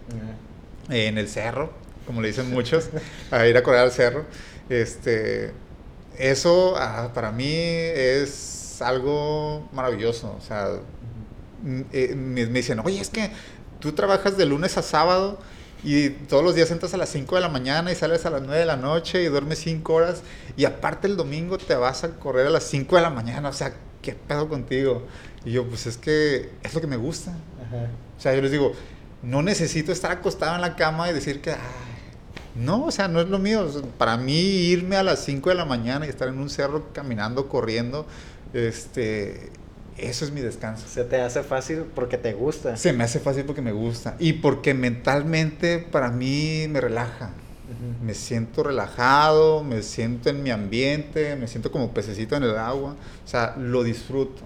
[0.89, 1.71] en el cerro,
[2.07, 2.89] como le dicen muchos,
[3.31, 4.25] a ir a correr al cerro.
[4.69, 5.51] Este,
[6.17, 10.35] eso ah, para mí es algo maravilloso.
[10.37, 10.69] O sea,
[11.91, 13.29] eh, me, me dicen, oye, es que
[13.79, 15.39] tú trabajas de lunes a sábado
[15.83, 18.41] y todos los días entras a las 5 de la mañana y sales a las
[18.41, 20.21] 9 de la noche y duermes 5 horas
[20.57, 23.53] y aparte el domingo te vas a correr a las 5 de la mañana, o
[23.53, 25.05] sea, ¿qué pedo contigo?
[25.45, 27.31] Y yo, pues es que es lo que me gusta.
[28.17, 28.73] O sea, yo les digo,
[29.23, 31.55] no necesito estar acostado en la cama y decir que,
[32.55, 33.69] no, o sea, no es lo mío.
[33.97, 37.47] Para mí irme a las 5 de la mañana y estar en un cerro caminando,
[37.47, 38.05] corriendo,
[38.53, 39.51] este,
[40.01, 40.87] eso es mi descanso.
[40.87, 42.77] Se te hace fácil porque te gusta.
[42.77, 44.15] Se me hace fácil porque me gusta.
[44.19, 47.31] Y porque mentalmente para mí me relaja.
[48.03, 52.95] Me siento relajado, me siento en mi ambiente, me siento como pececito en el agua.
[53.23, 54.41] O sea, lo disfruto.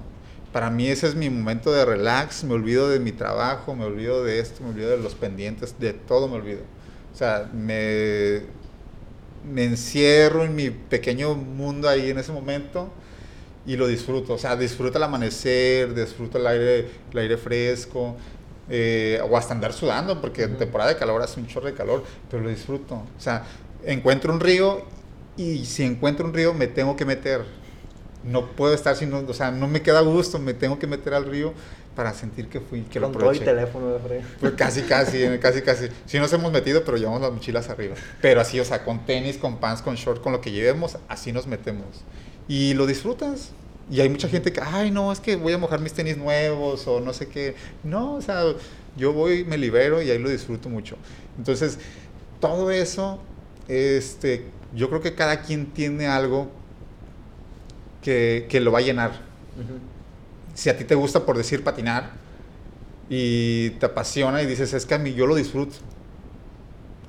[0.52, 2.44] Para mí ese es mi momento de relax.
[2.44, 5.94] Me olvido de mi trabajo, me olvido de esto, me olvido de los pendientes, de
[5.94, 6.62] todo me olvido.
[7.14, 8.42] O sea, me,
[9.52, 12.92] me encierro en mi pequeño mundo ahí en ese momento
[13.66, 14.34] y lo disfruto.
[14.34, 18.16] O sea, disfruto el amanecer, disfruto el aire, el aire fresco,
[18.70, 22.04] eh, o hasta andar sudando, porque en temporada de calor hace un chorro de calor,
[22.30, 22.96] pero lo disfruto.
[22.96, 23.44] O sea,
[23.86, 24.84] encuentro un río
[25.38, 27.42] y si encuentro un río me tengo que meter.
[28.24, 31.26] No puedo estar sin, o sea, no me queda gusto, me tengo que meter al
[31.26, 31.54] río
[31.94, 33.44] para sentir que fui, que lo aproveché.
[33.44, 35.90] teléfono de Pues casi, casi, casi, casi.
[36.06, 37.96] Sí nos hemos metido, pero llevamos las mochilas arriba.
[38.22, 41.34] Pero así, o sea, con tenis, con pants, con short, con lo que llevemos, así
[41.34, 42.06] nos metemos
[42.48, 43.52] y lo disfrutas.
[43.92, 46.88] Y hay mucha gente que, ay, no, es que voy a mojar mis tenis nuevos
[46.88, 47.56] o no sé qué.
[47.84, 48.44] No, o sea,
[48.96, 50.96] yo voy, me libero y ahí lo disfruto mucho.
[51.38, 51.80] Entonces,
[52.40, 53.20] todo eso,
[53.68, 56.50] este, yo creo que cada quien tiene algo
[58.02, 59.22] que, que lo va a llenar.
[60.54, 62.12] Si a ti te gusta, por decir, patinar
[63.10, 65.76] y te apasiona y dices, es que a mí yo lo disfruto.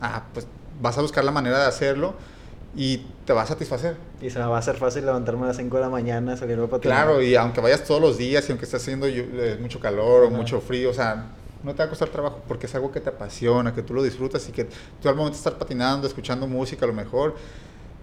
[0.01, 0.47] Ah, pues
[0.81, 2.15] vas a buscar la manera de hacerlo
[2.77, 3.97] y te va a satisfacer.
[4.21, 6.59] Y se me va a hacer fácil levantarme a las 5 de la mañana, salir
[6.59, 7.05] a patinar.
[7.05, 10.31] Claro, y aunque vayas todos los días y aunque esté haciendo eh, mucho calor o
[10.31, 11.27] mucho frío, o sea,
[11.63, 14.03] no te va a costar trabajo porque es algo que te apasiona, que tú lo
[14.03, 14.69] disfrutas y que
[15.01, 17.35] tú al momento de estar patinando, escuchando música, a lo mejor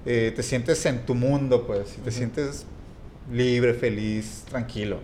[0.05, 2.65] eh, te sientes en tu mundo, pues, te sientes
[3.31, 4.97] libre, feliz, tranquilo.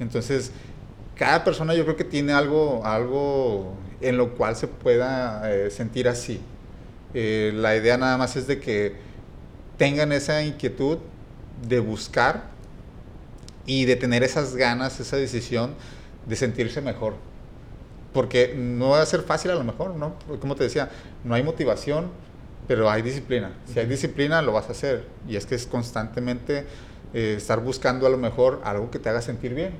[0.00, 0.50] Entonces,
[1.14, 6.08] cada persona yo creo que tiene algo, algo en lo cual se pueda eh, sentir
[6.08, 6.40] así.
[7.14, 8.94] Eh, la idea nada más es de que
[9.76, 10.98] tengan esa inquietud
[11.66, 12.44] de buscar
[13.66, 15.74] y de tener esas ganas, esa decisión
[16.26, 17.14] de sentirse mejor.
[18.12, 20.14] Porque no va a ser fácil a lo mejor, ¿no?
[20.40, 20.90] Como te decía,
[21.24, 22.10] no hay motivación,
[22.68, 23.52] pero hay disciplina.
[23.72, 25.06] Si hay disciplina, lo vas a hacer.
[25.28, 26.66] Y es que es constantemente
[27.14, 29.72] eh, estar buscando a lo mejor algo que te haga sentir bien.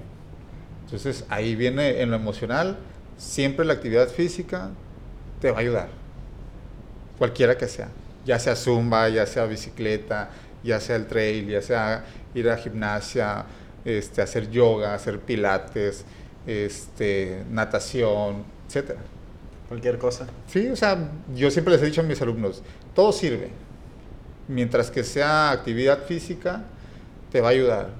[0.84, 2.78] Entonces ahí viene en lo emocional,
[3.16, 4.70] siempre la actividad física
[5.40, 6.01] te va a ayudar
[7.22, 7.86] cualquiera que sea,
[8.26, 10.28] ya sea zumba, ya sea bicicleta,
[10.64, 12.04] ya sea el trail, ya sea
[12.34, 13.44] ir a gimnasia,
[13.84, 16.04] este, hacer yoga, hacer pilates,
[16.48, 18.98] este, natación, etcétera.
[19.68, 20.26] Cualquier cosa.
[20.48, 20.98] Sí, o sea,
[21.32, 22.60] yo siempre les he dicho a mis alumnos,
[22.92, 23.50] todo sirve.
[24.48, 26.64] Mientras que sea actividad física,
[27.30, 27.90] te va a ayudar.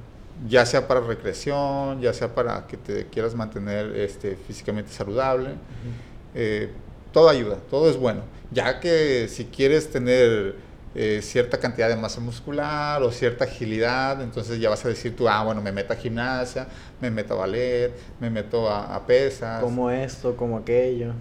[0.49, 5.51] Ya sea para recreación, ya sea para que te quieras mantener este, físicamente saludable.
[6.35, 6.73] Eh,
[7.13, 8.23] todo ayuda, todo es bueno
[8.53, 10.57] ya que si quieres tener
[10.95, 15.29] eh, cierta cantidad de masa muscular o cierta agilidad, entonces ya vas a decir tú,
[15.29, 16.67] ah, bueno, me meto a gimnasia,
[17.01, 19.63] me meto a ballet, me meto a, pesas.
[19.63, 21.13] Como esto, como aquello.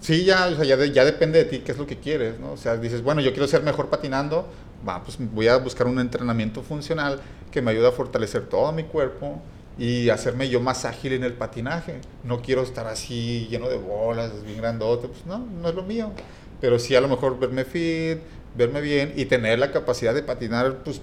[0.00, 2.52] Sí, ya, o sea, ya, ya, depende de ti qué es lo que quieres, ¿no?
[2.52, 4.48] O sea, dices, bueno, yo quiero ser mejor patinando,
[4.88, 7.20] va, pues voy a buscar un entrenamiento funcional
[7.52, 9.40] que me ayude a fortalecer todo mi cuerpo,
[9.78, 12.00] y hacerme yo más ágil en el patinaje.
[12.22, 16.12] No quiero estar así lleno de bolas, bien grandote, pues no, no es lo mío.
[16.60, 18.18] pero sí a lo mejor verme fit,
[18.56, 21.02] verme bien y tener la capacidad de patinar pues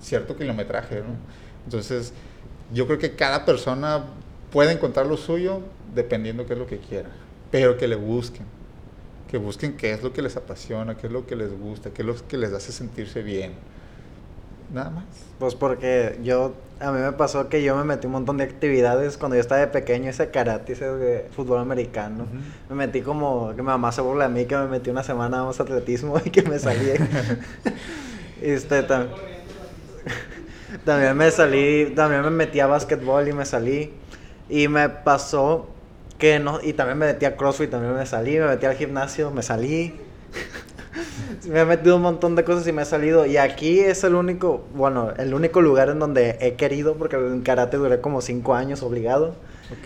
[0.00, 1.02] cierto kilometraje.
[1.64, 2.12] Entonces,
[2.72, 4.04] yo creo que cada persona
[4.52, 5.62] puede encontrar lo suyo
[5.94, 7.10] dependiendo qué es lo que quiera,
[7.50, 8.46] pero que le busquen,
[9.28, 12.02] que busquen qué es lo que les apasiona, qué es lo que les gusta, qué
[12.02, 13.52] es lo que les hace sentirse bien.
[14.72, 15.04] Nada más.
[15.38, 19.16] Pues porque yo, a mí me pasó que yo me metí un montón de actividades
[19.16, 22.26] cuando yo estaba de pequeño, ese karate, ese de fútbol americano.
[22.68, 25.40] Me metí como, que mi mamá se burla de mí, que me metí una semana
[25.40, 26.92] a atletismo y que me salí.
[28.42, 29.18] este, también.
[30.84, 33.92] también me salí, también me metí a básquetbol y me salí.
[34.48, 35.68] Y me pasó
[36.18, 39.30] que no, y también me metí a CrossFit, también me salí, me metí al gimnasio,
[39.30, 39.98] me salí.
[41.48, 43.26] Me he metido un montón de cosas y me he salido.
[43.26, 47.42] Y aquí es el único, bueno, el único lugar en donde he querido, porque en
[47.42, 49.34] karate duré como cinco años obligado.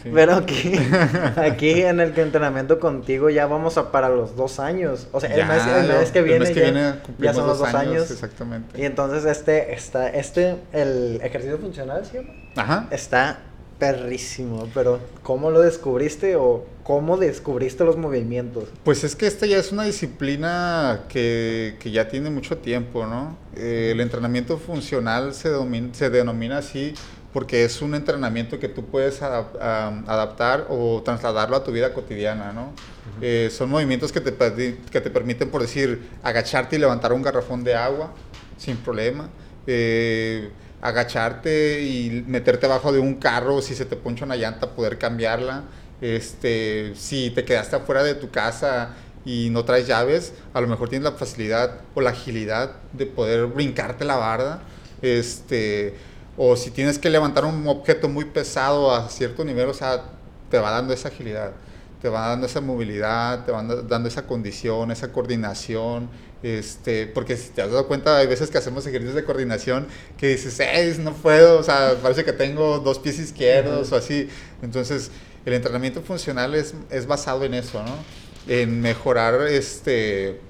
[0.02, 0.72] Pero aquí,
[1.36, 5.08] aquí en el entrenamiento contigo ya vamos a para los dos años.
[5.12, 5.46] O sea, el,
[5.88, 6.46] mes, que viene,
[7.18, 8.80] ya, son los dos años, Exactamente.
[8.80, 12.18] Y entonces este, está, este, el ejercicio funcional, ¿sí?
[12.56, 12.86] Ajá.
[12.90, 13.40] Está
[13.78, 18.64] perrísimo, pero ¿cómo lo descubriste o cómo descubriste los movimientos?
[18.84, 23.36] Pues es que esta ya es una disciplina que, que ya tiene mucho tiempo, ¿no?
[23.56, 25.50] Eh, el entrenamiento funcional se,
[25.92, 26.94] se denomina así
[27.34, 32.72] porque es un entrenamiento que tú puedes adaptar o trasladarlo a tu vida cotidiana, ¿no?
[33.20, 37.64] Eh, son movimientos que te, que te permiten, por decir, agacharte y levantar un garrafón
[37.64, 38.12] de agua
[38.56, 39.28] sin problema.
[39.66, 40.48] Eh,
[40.84, 45.64] agacharte y meterte abajo de un carro, si se te poncha una llanta, poder cambiarla.
[46.02, 48.90] Este, si te quedaste afuera de tu casa
[49.24, 53.46] y no traes llaves, a lo mejor tienes la facilidad o la agilidad de poder
[53.46, 54.60] brincarte la barda.
[55.00, 55.94] Este,
[56.36, 60.02] o si tienes que levantar un objeto muy pesado a cierto nivel, o sea,
[60.50, 61.52] te va dando esa agilidad,
[62.02, 66.10] te va dando esa movilidad, te va dando esa condición, esa coordinación,
[66.42, 69.86] este, porque si te has dado cuenta, hay veces que hacemos ejercicios de coordinación
[70.18, 74.28] que dices, hey, no puedo, o sea, parece que tengo dos pies izquierdos o así.
[74.62, 75.10] Entonces,
[75.46, 77.94] el entrenamiento funcional es, es basado en eso, ¿no?
[78.46, 80.40] En mejorar, este,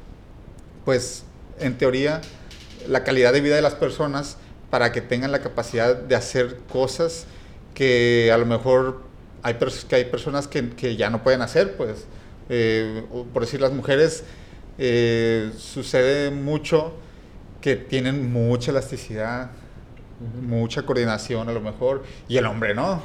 [0.84, 1.24] pues,
[1.60, 2.20] en teoría,
[2.88, 4.36] la calidad de vida de las personas
[4.70, 7.26] para que tengan la capacidad de hacer cosas
[7.74, 9.02] que a lo mejor
[9.42, 9.54] hay,
[9.88, 12.06] que hay personas que, que, ya no pueden hacer, pues.
[12.48, 14.24] Eh, por decir, las mujeres
[14.78, 16.94] eh, sucede mucho
[17.60, 19.50] que tienen mucha elasticidad,
[20.42, 23.02] mucha coordinación a lo mejor, y el hombre no.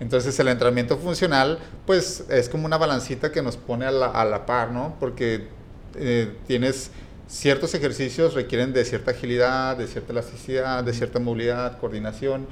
[0.00, 4.24] Entonces el entrenamiento funcional, pues es como una balancita que nos pone a la, a
[4.24, 4.96] la par, ¿no?
[4.98, 5.48] Porque
[5.94, 6.90] eh, tienes
[7.28, 12.46] ciertos ejercicios requieren de cierta agilidad, de cierta elasticidad, de cierta movilidad, coordinación,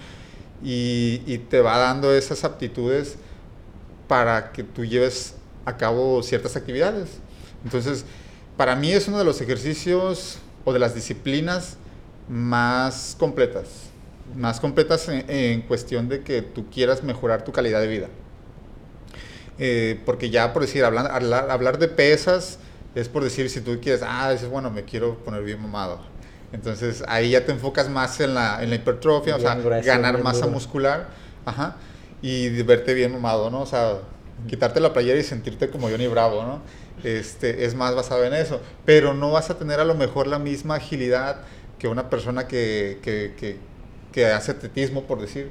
[0.62, 3.16] y, te va dando esas aptitudes
[4.08, 7.18] para que tú lleves a cabo ciertas actividades.
[7.64, 8.04] Entonces,
[8.60, 11.78] para mí es uno de los ejercicios o de las disciplinas
[12.28, 13.88] más completas,
[14.36, 18.08] más completas en, cuestión de que tú quieras mejorar tu calidad de vida.
[19.58, 22.58] Eh, porque ya por decir, hablar, hablar de pesas,
[22.94, 26.02] es por decir, si tú quieres, ah, dices, bueno, me quiero poner bien mamado.
[26.52, 30.46] Entonces ahí ya te enfocas más en la, en la hipertrofia, o sea, ganar masa
[30.48, 31.08] muscular,
[31.46, 31.76] ajá,
[32.20, 33.62] y verte bien mamado, ¿no?
[33.62, 34.00] O sea,
[34.46, 36.60] quitarte la playera y sentirte como Johnny Bravo, ¿no?
[37.04, 40.38] Este, es más basado en eso, pero no vas a tener a lo mejor la
[40.38, 41.42] misma agilidad
[41.78, 43.56] que una persona que, que, que,
[44.12, 45.50] que hace atletismo, por decir,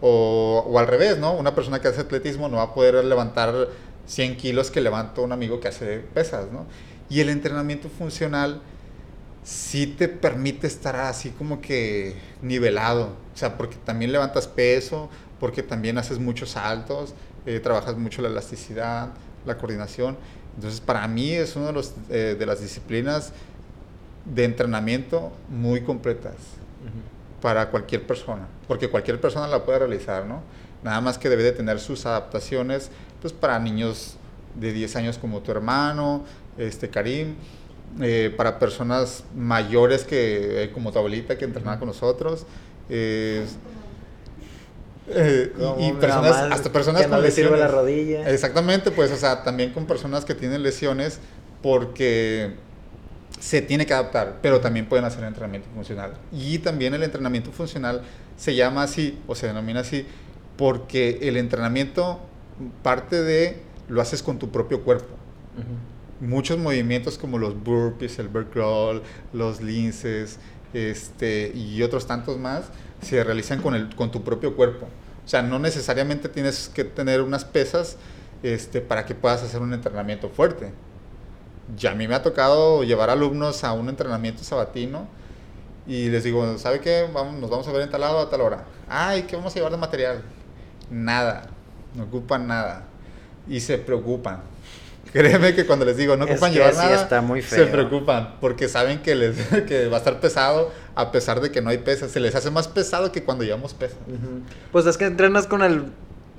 [0.00, 1.32] o, o, al revés, ¿no?
[1.32, 3.68] Una persona que hace atletismo no va a poder levantar
[4.06, 6.66] 100 kilos que levanta un amigo que hace pesas, ¿no?
[7.08, 8.60] Y el entrenamiento funcional
[9.42, 15.62] sí te permite estar así como que nivelado, o sea, porque también levantas peso, porque
[15.62, 17.14] también haces muchos saltos,
[17.46, 19.10] eh, trabajas mucho la elasticidad,
[19.44, 20.16] la coordinación.
[20.56, 23.32] Entonces, para mí es una de, los, eh, de las disciplinas
[24.24, 26.34] de entrenamiento muy completas
[27.40, 30.42] para cualquier persona, porque cualquier persona la puede realizar, ¿no?
[30.82, 34.16] Nada más que debe de tener sus adaptaciones pues para niños
[34.54, 36.24] de 10 años como tu hermano,
[36.56, 37.34] este Karim,
[38.00, 42.44] eh, para personas mayores que eh, como tu abuelita que entrenaba con nosotros.
[42.88, 43.44] Eh,
[45.06, 47.58] y, personas, hasta personas con lesiones.
[47.58, 48.30] la rodilla.
[48.30, 51.20] Exactamente, pues, o sea, también con personas que tienen lesiones
[51.62, 52.54] porque
[53.38, 56.14] se tiene que adaptar, pero también pueden hacer entrenamiento funcional.
[56.32, 58.02] Y también el entrenamiento funcional
[58.36, 60.06] se llama así, o se denomina así,
[60.56, 62.20] porque el entrenamiento
[62.82, 65.14] parte de lo haces con tu propio cuerpo.
[66.20, 69.02] Muchos movimientos como los burpees, el crawl,
[69.32, 70.38] los linces
[70.72, 72.64] este, y otros tantos más
[73.04, 74.86] se realizan con, el, con tu propio cuerpo.
[75.24, 77.96] O sea, no necesariamente tienes que tener unas pesas
[78.42, 80.72] este, para que puedas hacer un entrenamiento fuerte.
[81.76, 85.06] ya a mí me ha tocado llevar alumnos a un entrenamiento sabatino
[85.86, 87.08] y les digo, ¿sabe qué?
[87.12, 88.64] Vamos, nos vamos a ver en tal lado a tal hora.
[88.88, 90.22] Ay, ¿qué vamos a llevar de material?
[90.90, 91.46] Nada,
[91.94, 92.84] no ocupan nada.
[93.48, 94.40] Y se preocupan.
[95.14, 98.98] Créeme que cuando les digo no ocupan llevar nada, está muy se preocupan porque saben
[99.00, 99.36] que, les,
[99.68, 102.10] que va a estar pesado a pesar de que no hay pesas.
[102.10, 103.96] Se les hace más pesado que cuando llevamos pesas.
[104.72, 105.84] Pues es que entrenas con el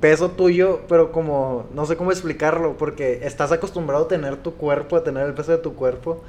[0.02, 4.98] peso tuyo, pero como no sé cómo explicarlo, porque estás acostumbrado a tener tu cuerpo,
[4.98, 6.22] a tener el peso de tu cuerpo,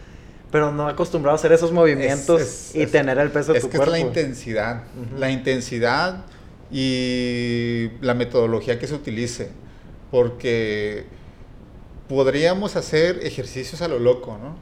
[0.52, 3.86] pero no acostumbrado a hacer esos movimientos y tener el peso de tu cuerpo.
[3.86, 4.82] Es que es la intensidad,
[5.18, 6.24] la intensidad
[6.70, 9.50] y la metodología que se utilice,
[10.12, 11.06] porque
[12.08, 14.56] podríamos hacer ejercicios a lo loco, ¿no?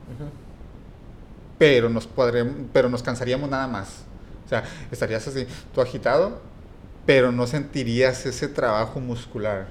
[1.58, 2.08] Pero nos
[2.72, 4.04] pero nos cansaríamos nada más.
[4.44, 6.40] O sea, estarías así, tú agitado,
[7.06, 9.66] pero no sentirías ese trabajo muscular.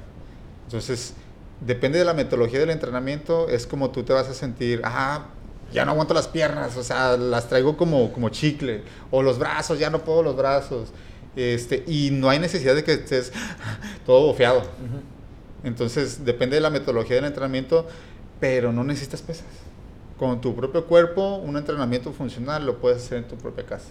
[0.66, 1.14] Entonces,
[1.62, 5.28] depende de la metodología del entrenamiento, es como tú te vas a sentir, ah,
[5.72, 9.80] ya no aguanto las piernas, o sea, las traigo como, como chicle, o los brazos,
[9.80, 10.90] ya no puedo los brazos,
[11.36, 13.32] este, y no hay necesidad de que estés
[14.06, 14.64] todo bofeado.
[15.64, 17.88] Entonces, depende de la metodología del entrenamiento,
[18.40, 19.48] pero no necesitas pesas.
[20.18, 23.90] Con tu propio cuerpo, un entrenamiento funcional lo puedes hacer en tu propia casa.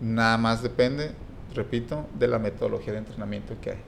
[0.00, 1.12] Nada más depende
[1.54, 3.78] repito, de la metodología de entrenamiento que hay.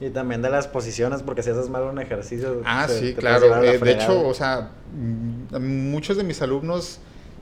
[0.00, 2.62] Y también de las posiciones, porque si haces mal un ejercicio.
[2.64, 3.62] Ah, sí, claro.
[3.62, 6.98] Eh, de hecho, o sea, mm, muchos de mis alumnos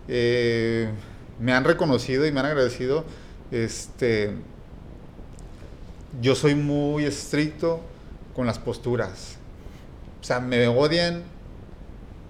[0.07, 0.91] eh,
[1.41, 3.05] me han reconocido y me han agradecido.
[3.51, 4.35] Este,
[6.21, 7.81] yo soy muy estricto
[8.35, 9.37] con las posturas.
[10.21, 11.23] O sea, me odian,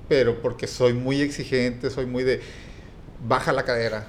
[0.08, 2.40] pero porque soy muy exigente, soy muy de
[3.26, 4.06] baja la cadera,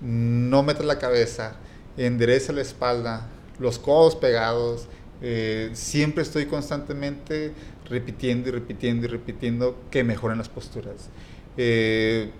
[0.00, 1.56] no metas la cabeza,
[1.96, 4.88] endereza la espalda, los codos pegados.
[5.22, 7.52] Eh, siempre estoy constantemente
[7.88, 11.08] repitiendo y repitiendo y repitiendo que mejoren las posturas.
[11.56, 12.30] Eh,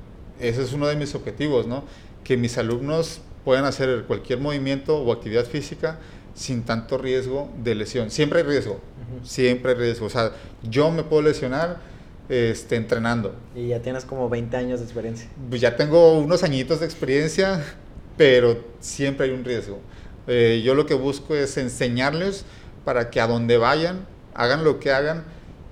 [0.40, 1.84] ese es uno de mis objetivos, ¿no?
[2.24, 5.98] Que mis alumnos puedan hacer cualquier movimiento o actividad física
[6.34, 8.10] sin tanto riesgo de lesión.
[8.10, 8.80] Siempre hay riesgo,
[9.22, 10.06] siempre hay riesgo.
[10.06, 10.32] O sea,
[10.62, 11.78] yo me puedo lesionar
[12.28, 13.34] este, entrenando.
[13.54, 15.28] Y ya tienes como 20 años de experiencia.
[15.48, 17.64] Pues ya tengo unos añitos de experiencia,
[18.16, 19.80] pero siempre hay un riesgo.
[20.26, 22.44] Eh, yo lo que busco es enseñarles
[22.84, 25.24] para que a donde vayan, hagan lo que hagan,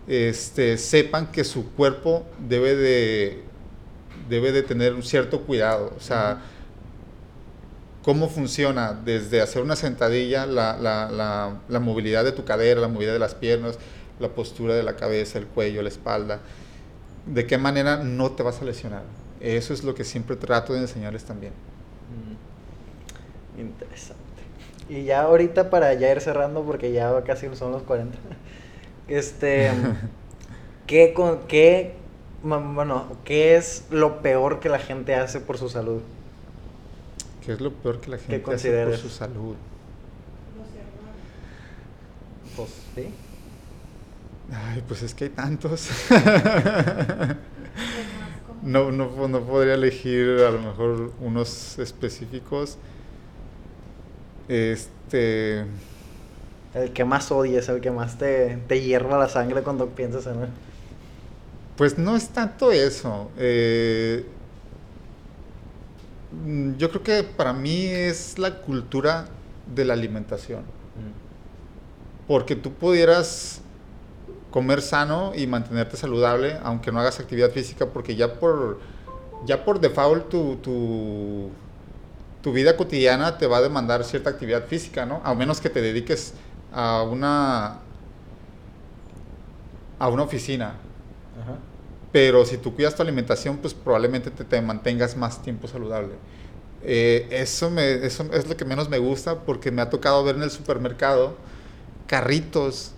[0.07, 3.43] este, sepan que su cuerpo debe de,
[4.29, 5.93] debe de tener un cierto cuidado.
[5.97, 6.43] O sea,
[8.03, 13.13] cómo funciona desde hacer una sentadilla, la, la, la movilidad de tu cadera, la movilidad
[13.13, 13.79] de las piernas,
[14.19, 16.41] la postura de la cabeza, el cuello, la espalda,
[17.27, 19.03] de qué manera no te vas a lesionar.
[19.41, 21.53] Eso es lo que siempre trato de enseñarles también.
[23.57, 23.61] Mm.
[23.61, 24.23] Interesante.
[24.89, 28.17] Y ya ahorita para ya ir cerrando, porque ya casi son los 40,
[29.09, 29.71] este,
[30.87, 31.95] ¿qué, con, qué,
[32.43, 36.03] bueno, ¿qué es lo peor que la gente hace por su salud?
[37.45, 39.57] ¿Qué es lo peor que la gente hace por su salud?
[42.57, 43.09] Pues sí.
[44.53, 45.89] Ay, pues es que hay tantos.
[48.63, 52.77] no, no, no podría elegir a lo mejor unos específicos.
[54.49, 55.65] Este.
[56.75, 60.43] El que más odies, el que más te, te hierva la sangre cuando piensas en
[60.43, 60.49] él.
[61.77, 63.31] Pues no es tanto eso.
[63.39, 64.25] Eh,
[66.79, 69.27] yo creo que para mí es la cultura
[69.75, 70.61] de la alimentación.
[70.61, 72.27] Mm.
[72.27, 73.61] Porque tú pudieras
[74.51, 78.81] comer sano y mantenerte saludable, aunque no hagas actividad física, porque ya por,
[79.47, 81.51] ya por default tu, tu,
[82.43, 85.21] tu vida cotidiana te va a demandar cierta actividad física, ¿no?
[85.25, 86.35] A menos que te dediques
[86.73, 87.79] a una,
[89.99, 90.75] a una oficina.
[92.13, 96.13] Pero si tú cuidas tu alimentación, pues probablemente te, te mantengas más tiempo saludable.
[96.85, 100.37] Eh, eso, me, eso es lo que menos me gusta porque me ha tocado ver
[100.37, 101.37] en el supermercado
[102.07, 102.93] carritos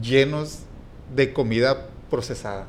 [0.00, 0.60] llenos
[1.14, 2.66] de comida procesada.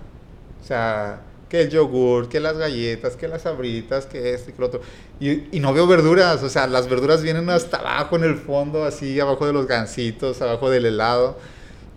[0.62, 4.60] O sea, que el yogur, que las galletas, que las sabritas, que esto y que
[4.60, 4.82] lo otro.
[5.20, 9.20] Y, no veo verduras, o sea, las verduras vienen hasta abajo en el fondo, así
[9.20, 11.38] abajo de los gancitos, abajo del helado,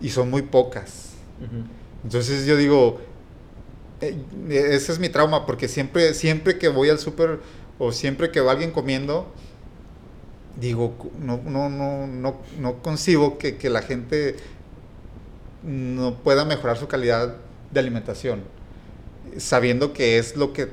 [0.01, 1.09] y son muy pocas.
[2.03, 3.01] Entonces yo digo,
[4.01, 7.39] ese es mi trauma, porque siempre, siempre que voy al súper
[7.77, 9.31] o siempre que va alguien comiendo,
[10.59, 14.35] digo, no, no, no, no, no concibo que, que la gente
[15.63, 17.35] no pueda mejorar su calidad
[17.71, 18.43] de alimentación,
[19.37, 20.69] sabiendo que es lo que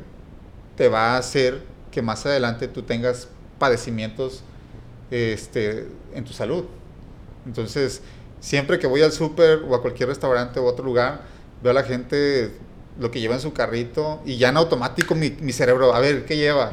[0.76, 4.42] te va a hacer que más adelante tú tengas padecimientos
[5.10, 6.64] este, en tu salud.
[7.46, 8.02] Entonces,
[8.40, 11.22] siempre que voy al súper o a cualquier restaurante o otro lugar,
[11.62, 12.52] veo a la gente
[12.98, 16.24] lo que lleva en su carrito y ya en automático mi, mi cerebro, a ver,
[16.24, 16.70] ¿qué lleva?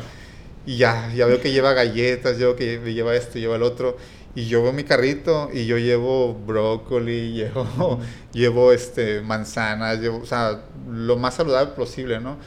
[0.65, 3.97] Y ya, ya veo que lleva galletas, yo que lleva esto, lleva el otro.
[4.35, 7.99] Y yo veo mi carrito y yo llevo brócoli, llevo,
[8.31, 12.37] llevo este, manzanas, llevo, o sea, lo más saludable posible, ¿no?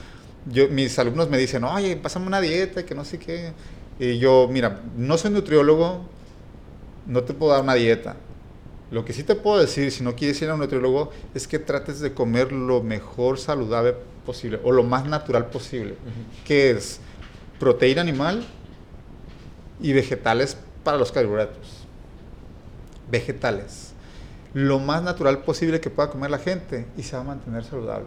[0.46, 3.52] Yo, mis alumnos me dicen, oye, pásame una dieta, que no sé qué.
[3.98, 6.06] Y yo, mira, no soy nutriólogo,
[7.06, 8.16] no te puedo dar una dieta.
[8.90, 11.58] Lo que sí te puedo decir, si no quieres ir a un nutriólogo, es que
[11.58, 15.96] trates de comer lo mejor saludable posible o lo más natural posible,
[16.44, 17.00] que es
[17.58, 18.46] proteína animal
[19.80, 21.84] y vegetales para los carbohidratos.
[23.10, 23.92] Vegetales.
[24.54, 28.06] Lo más natural posible que pueda comer la gente y se va a mantener saludable.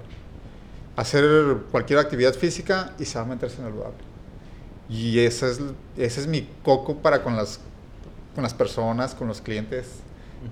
[0.96, 3.98] Hacer cualquier actividad física y se va a mantener saludable.
[4.90, 5.60] Y ese es,
[5.98, 7.60] ese es mi coco para con las,
[8.34, 9.88] con las personas, con los clientes,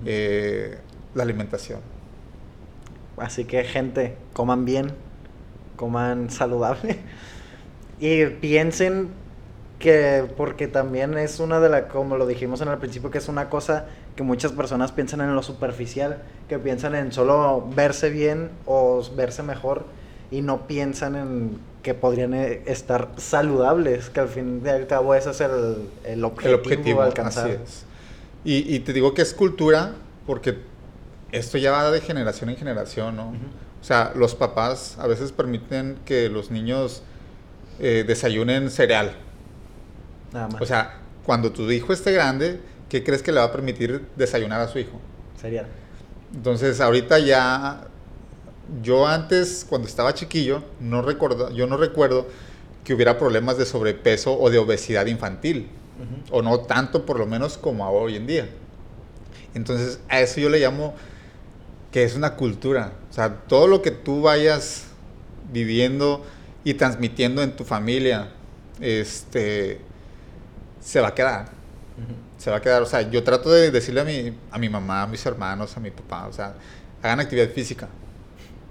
[0.05, 0.77] eh,
[1.13, 1.79] la alimentación.
[3.17, 4.91] Así que gente, coman bien,
[5.75, 6.99] coman saludable
[7.99, 9.09] y piensen
[9.79, 13.27] que, porque también es una de las, como lo dijimos en el principio, que es
[13.27, 13.85] una cosa
[14.15, 19.43] que muchas personas piensan en lo superficial, que piensan en solo verse bien o verse
[19.43, 19.85] mejor
[20.31, 25.15] y no piensan en que podrían eh, estar saludables, que al fin y al cabo
[25.15, 27.59] ese es el, el objetivo, el objetivo alcanzar.
[28.43, 29.93] Y, y, te digo que es cultura
[30.25, 30.57] porque
[31.31, 33.33] esto ya va de generación en generación, ¿no?
[33.81, 37.03] O sea, los papás a veces permiten que los niños
[37.79, 39.13] eh, desayunen cereal.
[40.33, 40.61] Nada más.
[40.61, 42.59] O sea, cuando tu hijo esté grande,
[42.89, 44.99] ¿qué crees que le va a permitir desayunar a su hijo?
[45.39, 45.67] Cereal.
[46.33, 47.87] Entonces, ahorita ya,
[48.81, 52.27] yo antes, cuando estaba chiquillo, no recuerdo, yo no recuerdo
[52.83, 55.69] que hubiera problemas de sobrepeso o de obesidad infantil.
[56.31, 58.49] O no tanto, por lo menos, como hoy en día.
[59.53, 60.93] Entonces, a eso yo le llamo
[61.91, 62.93] que es una cultura.
[63.09, 64.85] O sea, todo lo que tú vayas
[65.51, 66.23] viviendo
[66.63, 68.29] y transmitiendo en tu familia,
[68.79, 69.79] este,
[70.79, 71.49] se va a quedar.
[72.37, 72.81] Se va a quedar.
[72.83, 75.79] O sea, yo trato de decirle a mi, a mi mamá, a mis hermanos, a
[75.79, 76.53] mi papá, o sea,
[77.01, 77.87] hagan actividad física.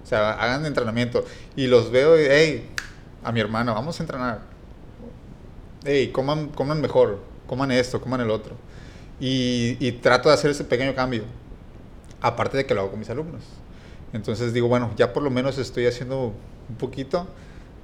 [0.05, 1.25] O sea, hagan entrenamiento.
[1.57, 2.71] Y los veo y, hey,
[3.25, 4.56] a mi hermano, vamos a entrenar.
[5.89, 8.57] Hey, coman, coman mejor, coman esto, coman el otro.
[9.21, 11.23] Y, y trato de hacer ese pequeño cambio.
[12.21, 13.45] Aparte de que lo hago con mis alumnos.
[14.13, 16.33] Entonces digo, bueno, ya por lo menos estoy haciendo
[16.69, 17.29] un poquito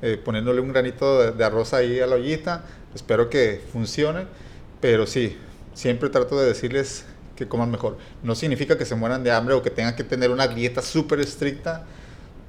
[0.03, 2.65] eh, poniéndole un granito de, arroz ahí a la ollita.
[2.93, 4.27] Espero que funcione,
[4.81, 5.39] pero sí,
[5.75, 7.05] siempre trato de decirles
[7.37, 7.97] que coman mejor.
[8.25, 11.21] No significa que se mueran de hambre o que tengan que tener una dieta súper
[11.21, 11.85] estricta,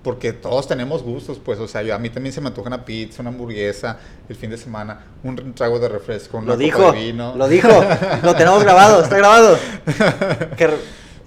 [0.04, 2.84] porque todos tenemos gustos, pues, o sea, yo, a mí también se me antoja una
[2.84, 3.97] pizza, una hamburguesa
[4.28, 6.93] el fin de semana, un trago de refresco, lo dijo,
[7.36, 7.70] Lo dijo,
[8.22, 9.58] lo tenemos grabado, está grabado.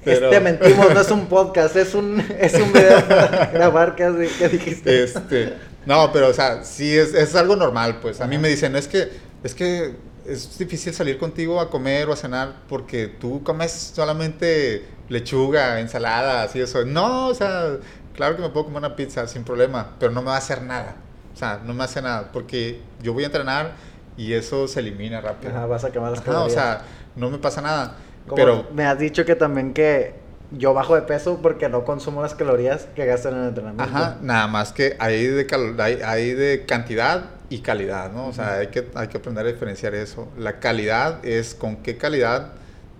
[0.06, 4.08] Este, mentimos, no es un podcast, es un, es un video para grabar, ¿qué,
[4.48, 5.02] dijiste?
[5.02, 5.54] Este,
[5.84, 8.20] no, pero o sea, sí es, es algo normal, pues.
[8.20, 9.08] A mí me dicen, es que,
[9.42, 14.84] es que es difícil salir contigo a comer o a cenar porque tú comes solamente
[15.08, 16.84] lechuga, ensalada, así eso.
[16.84, 17.78] No, o sea,
[18.16, 20.62] claro que me puedo comer una pizza sin problema, pero no me va a hacer
[20.62, 20.96] nada.
[21.34, 23.72] O sea, no me hace nada porque yo voy a entrenar
[24.16, 25.52] y eso se elimina rápido.
[25.52, 26.50] Ajá, vas a quemar las calorías.
[26.50, 26.80] o sea,
[27.14, 27.96] no me pasa nada.
[28.34, 30.14] pero me has dicho que también que
[30.52, 33.84] yo bajo de peso porque no consumo las calorías que gastan en el entrenamiento.
[33.84, 35.46] Ajá, nada más que hay de,
[35.78, 38.28] hay, hay de cantidad y calidad, ¿no?
[38.28, 40.28] O sea, hay que, hay que aprender a diferenciar eso.
[40.38, 42.52] La calidad es con qué calidad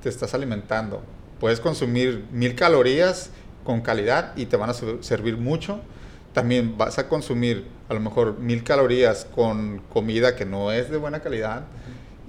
[0.02, 1.02] te estás alimentando.
[1.40, 3.30] Puedes consumir mil calorías
[3.66, 5.80] con calidad y te van a servir mucho.
[6.32, 10.96] También vas a consumir a lo mejor mil calorías con comida que no es de
[10.96, 11.64] buena calidad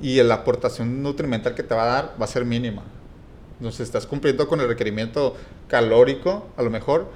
[0.01, 2.83] y la aportación nutrimental que te va a dar va a ser mínima.
[3.59, 5.35] Entonces estás cumpliendo con el requerimiento
[5.67, 7.07] calórico, a lo mejor,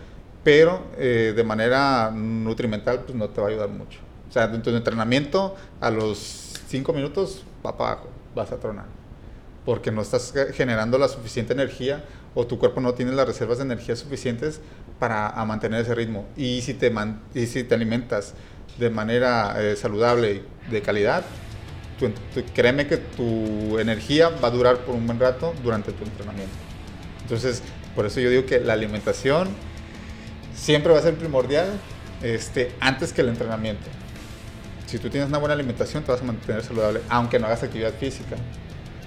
[0.43, 3.99] pero eh, de manera nutrimental pues no te va a ayudar mucho.
[4.27, 8.85] O sea, en tu entrenamiento, a los 5 minutos va para abajo, vas a tronar.
[9.65, 12.03] Porque no estás generando la suficiente energía
[12.33, 14.61] o tu cuerpo no tiene las reservas de energía suficientes
[14.99, 16.25] para mantener ese ritmo.
[16.37, 16.93] Y si te,
[17.33, 18.33] y si te alimentas
[18.77, 21.23] de manera eh, saludable y de calidad,
[22.55, 26.53] créeme que tu energía va a durar por un buen rato durante tu entrenamiento.
[27.21, 27.61] Entonces,
[27.95, 29.49] por eso yo digo que la alimentación
[30.55, 31.67] siempre va a ser primordial
[32.23, 33.87] este, antes que el entrenamiento.
[34.85, 37.93] Si tú tienes una buena alimentación, te vas a mantener saludable, aunque no hagas actividad
[37.93, 38.35] física.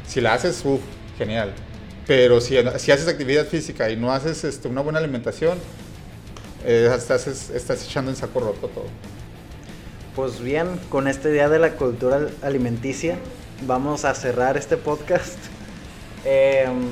[0.07, 0.81] Si la haces, uff,
[1.19, 1.53] genial.
[2.07, 5.59] Pero si, si, haces actividad física y no haces este, una buena alimentación,
[6.65, 8.87] eh, estás, estás echando en saco roto todo.
[10.15, 13.17] Pues bien, con esta idea de la cultura alimenticia,
[13.67, 15.39] vamos a cerrar este podcast.
[16.25, 16.89] Em,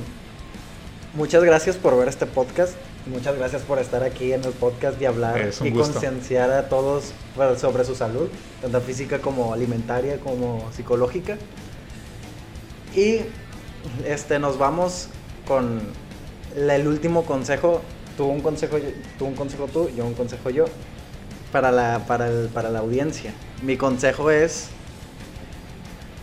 [1.15, 2.75] muchas gracias por ver este podcast.
[3.07, 5.93] Muchas gracias por estar aquí en el podcast y hablar y gusto.
[5.93, 8.29] concienciar a todos bueno, sobre su salud,
[8.61, 11.37] tanto física como alimentaria como psicológica.
[12.95, 13.21] Y
[14.07, 15.09] este nos vamos
[15.47, 15.81] con
[16.57, 17.83] el último consejo.
[18.17, 18.77] Tú un consejo,
[19.19, 20.67] tú un consejo tú, yo un consejo yo
[21.51, 23.33] para la para el- para la audiencia.
[23.63, 24.69] Mi consejo es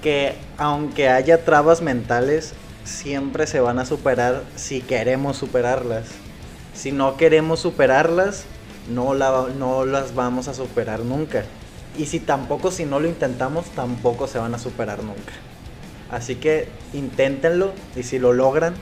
[0.02, 2.54] que aunque haya trabas mentales,
[2.86, 6.06] siempre se van a superar si queremos superarlas.
[6.74, 8.46] Si no queremos superarlas,
[8.90, 11.44] no, la- no las vamos a superar nunca.
[11.98, 15.34] Y si tampoco, si no lo intentamos, tampoco se van a superar nunca.
[16.12, 18.74] Así que inténtenlo y si lo logran,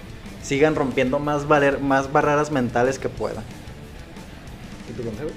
[0.44, 3.44] sigan rompiendo más, valer- más barreras mentales que puedan.
[4.90, 5.30] ¿Y tu consejo?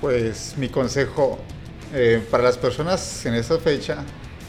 [0.00, 1.38] Pues mi consejo
[1.92, 3.98] eh, para las personas en esta fecha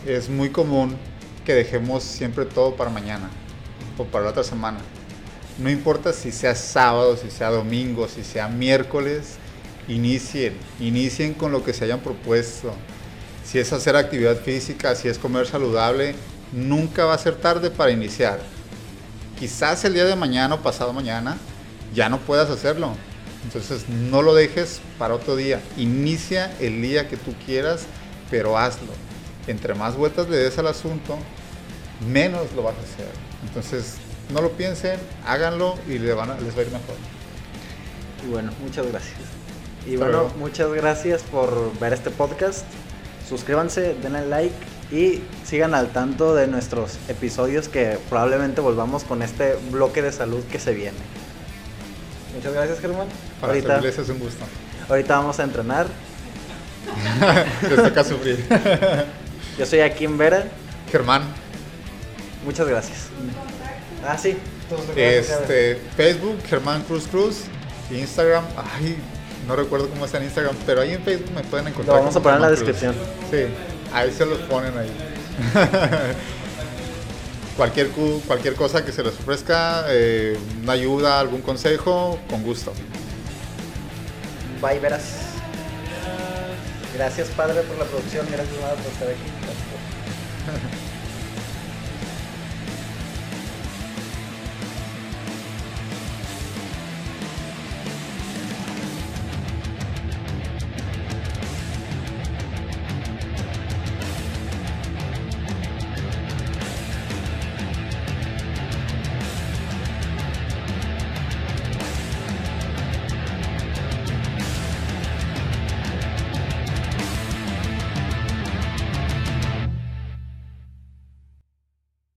[0.06, 0.96] es muy común
[1.46, 3.30] que dejemos siempre todo para mañana
[3.98, 4.80] o para la otra semana.
[5.60, 9.36] No importa si sea sábado, si sea domingo, si sea miércoles,
[9.88, 12.74] inicien, inicien con lo que se hayan propuesto.
[13.46, 16.16] Si es hacer actividad física, si es comer saludable,
[16.52, 18.40] nunca va a ser tarde para iniciar.
[19.40, 21.38] Quizás el día de mañana o pasado mañana
[21.94, 22.92] ya no puedas hacerlo.
[23.44, 25.62] Entonces no lo dejes para otro día.
[25.78, 27.86] Inicia el día que tú quieras,
[28.32, 28.92] pero hazlo.
[29.48, 31.18] Entre más vueltas le des al asunto,
[32.10, 33.12] menos lo vas a hacer.
[33.44, 33.96] Entonces
[34.34, 36.96] no lo piensen, háganlo y le van a- les va a ir mejor.
[38.26, 39.14] Y bueno, muchas gracias.
[39.86, 40.34] Y Hasta bueno, luego.
[40.40, 42.66] muchas gracias por ver este podcast.
[43.30, 44.56] Suscríbanse, denle like
[44.92, 50.44] y sigan al tanto de nuestros episodios que probablemente volvamos con este bloque de salud
[50.52, 50.98] que se viene.
[52.36, 53.08] Muchas gracias, Germán.
[53.40, 54.46] Para Ahorita, es un gusto.
[54.90, 55.88] ahorita vamos a entrenar.
[57.70, 58.46] Les toca sufrir.
[59.58, 60.46] Yo soy Akim Vera.
[60.92, 61.24] Germán,
[62.44, 63.08] Muchas gracias.
[64.08, 64.38] Ah, sí.
[64.96, 67.42] este, Facebook, Germán Cruz Cruz,
[67.90, 68.98] Instagram, ay,
[69.48, 71.96] no recuerdo cómo está en Instagram, pero ahí en Facebook me pueden encontrar.
[71.98, 72.60] Lo vamos a poner en la Cruz.
[72.60, 72.96] descripción.
[73.32, 73.48] Sí,
[73.94, 74.92] ahí se los ponen ahí.
[77.58, 82.74] cualquier, cu- cualquier cosa que se les ofrezca, eh, una ayuda, algún consejo, con gusto.
[84.62, 85.04] Bye, Veras.
[86.96, 88.26] Gracias, padre, por la producción.
[88.32, 90.85] Gracias, madre, por estar aquí.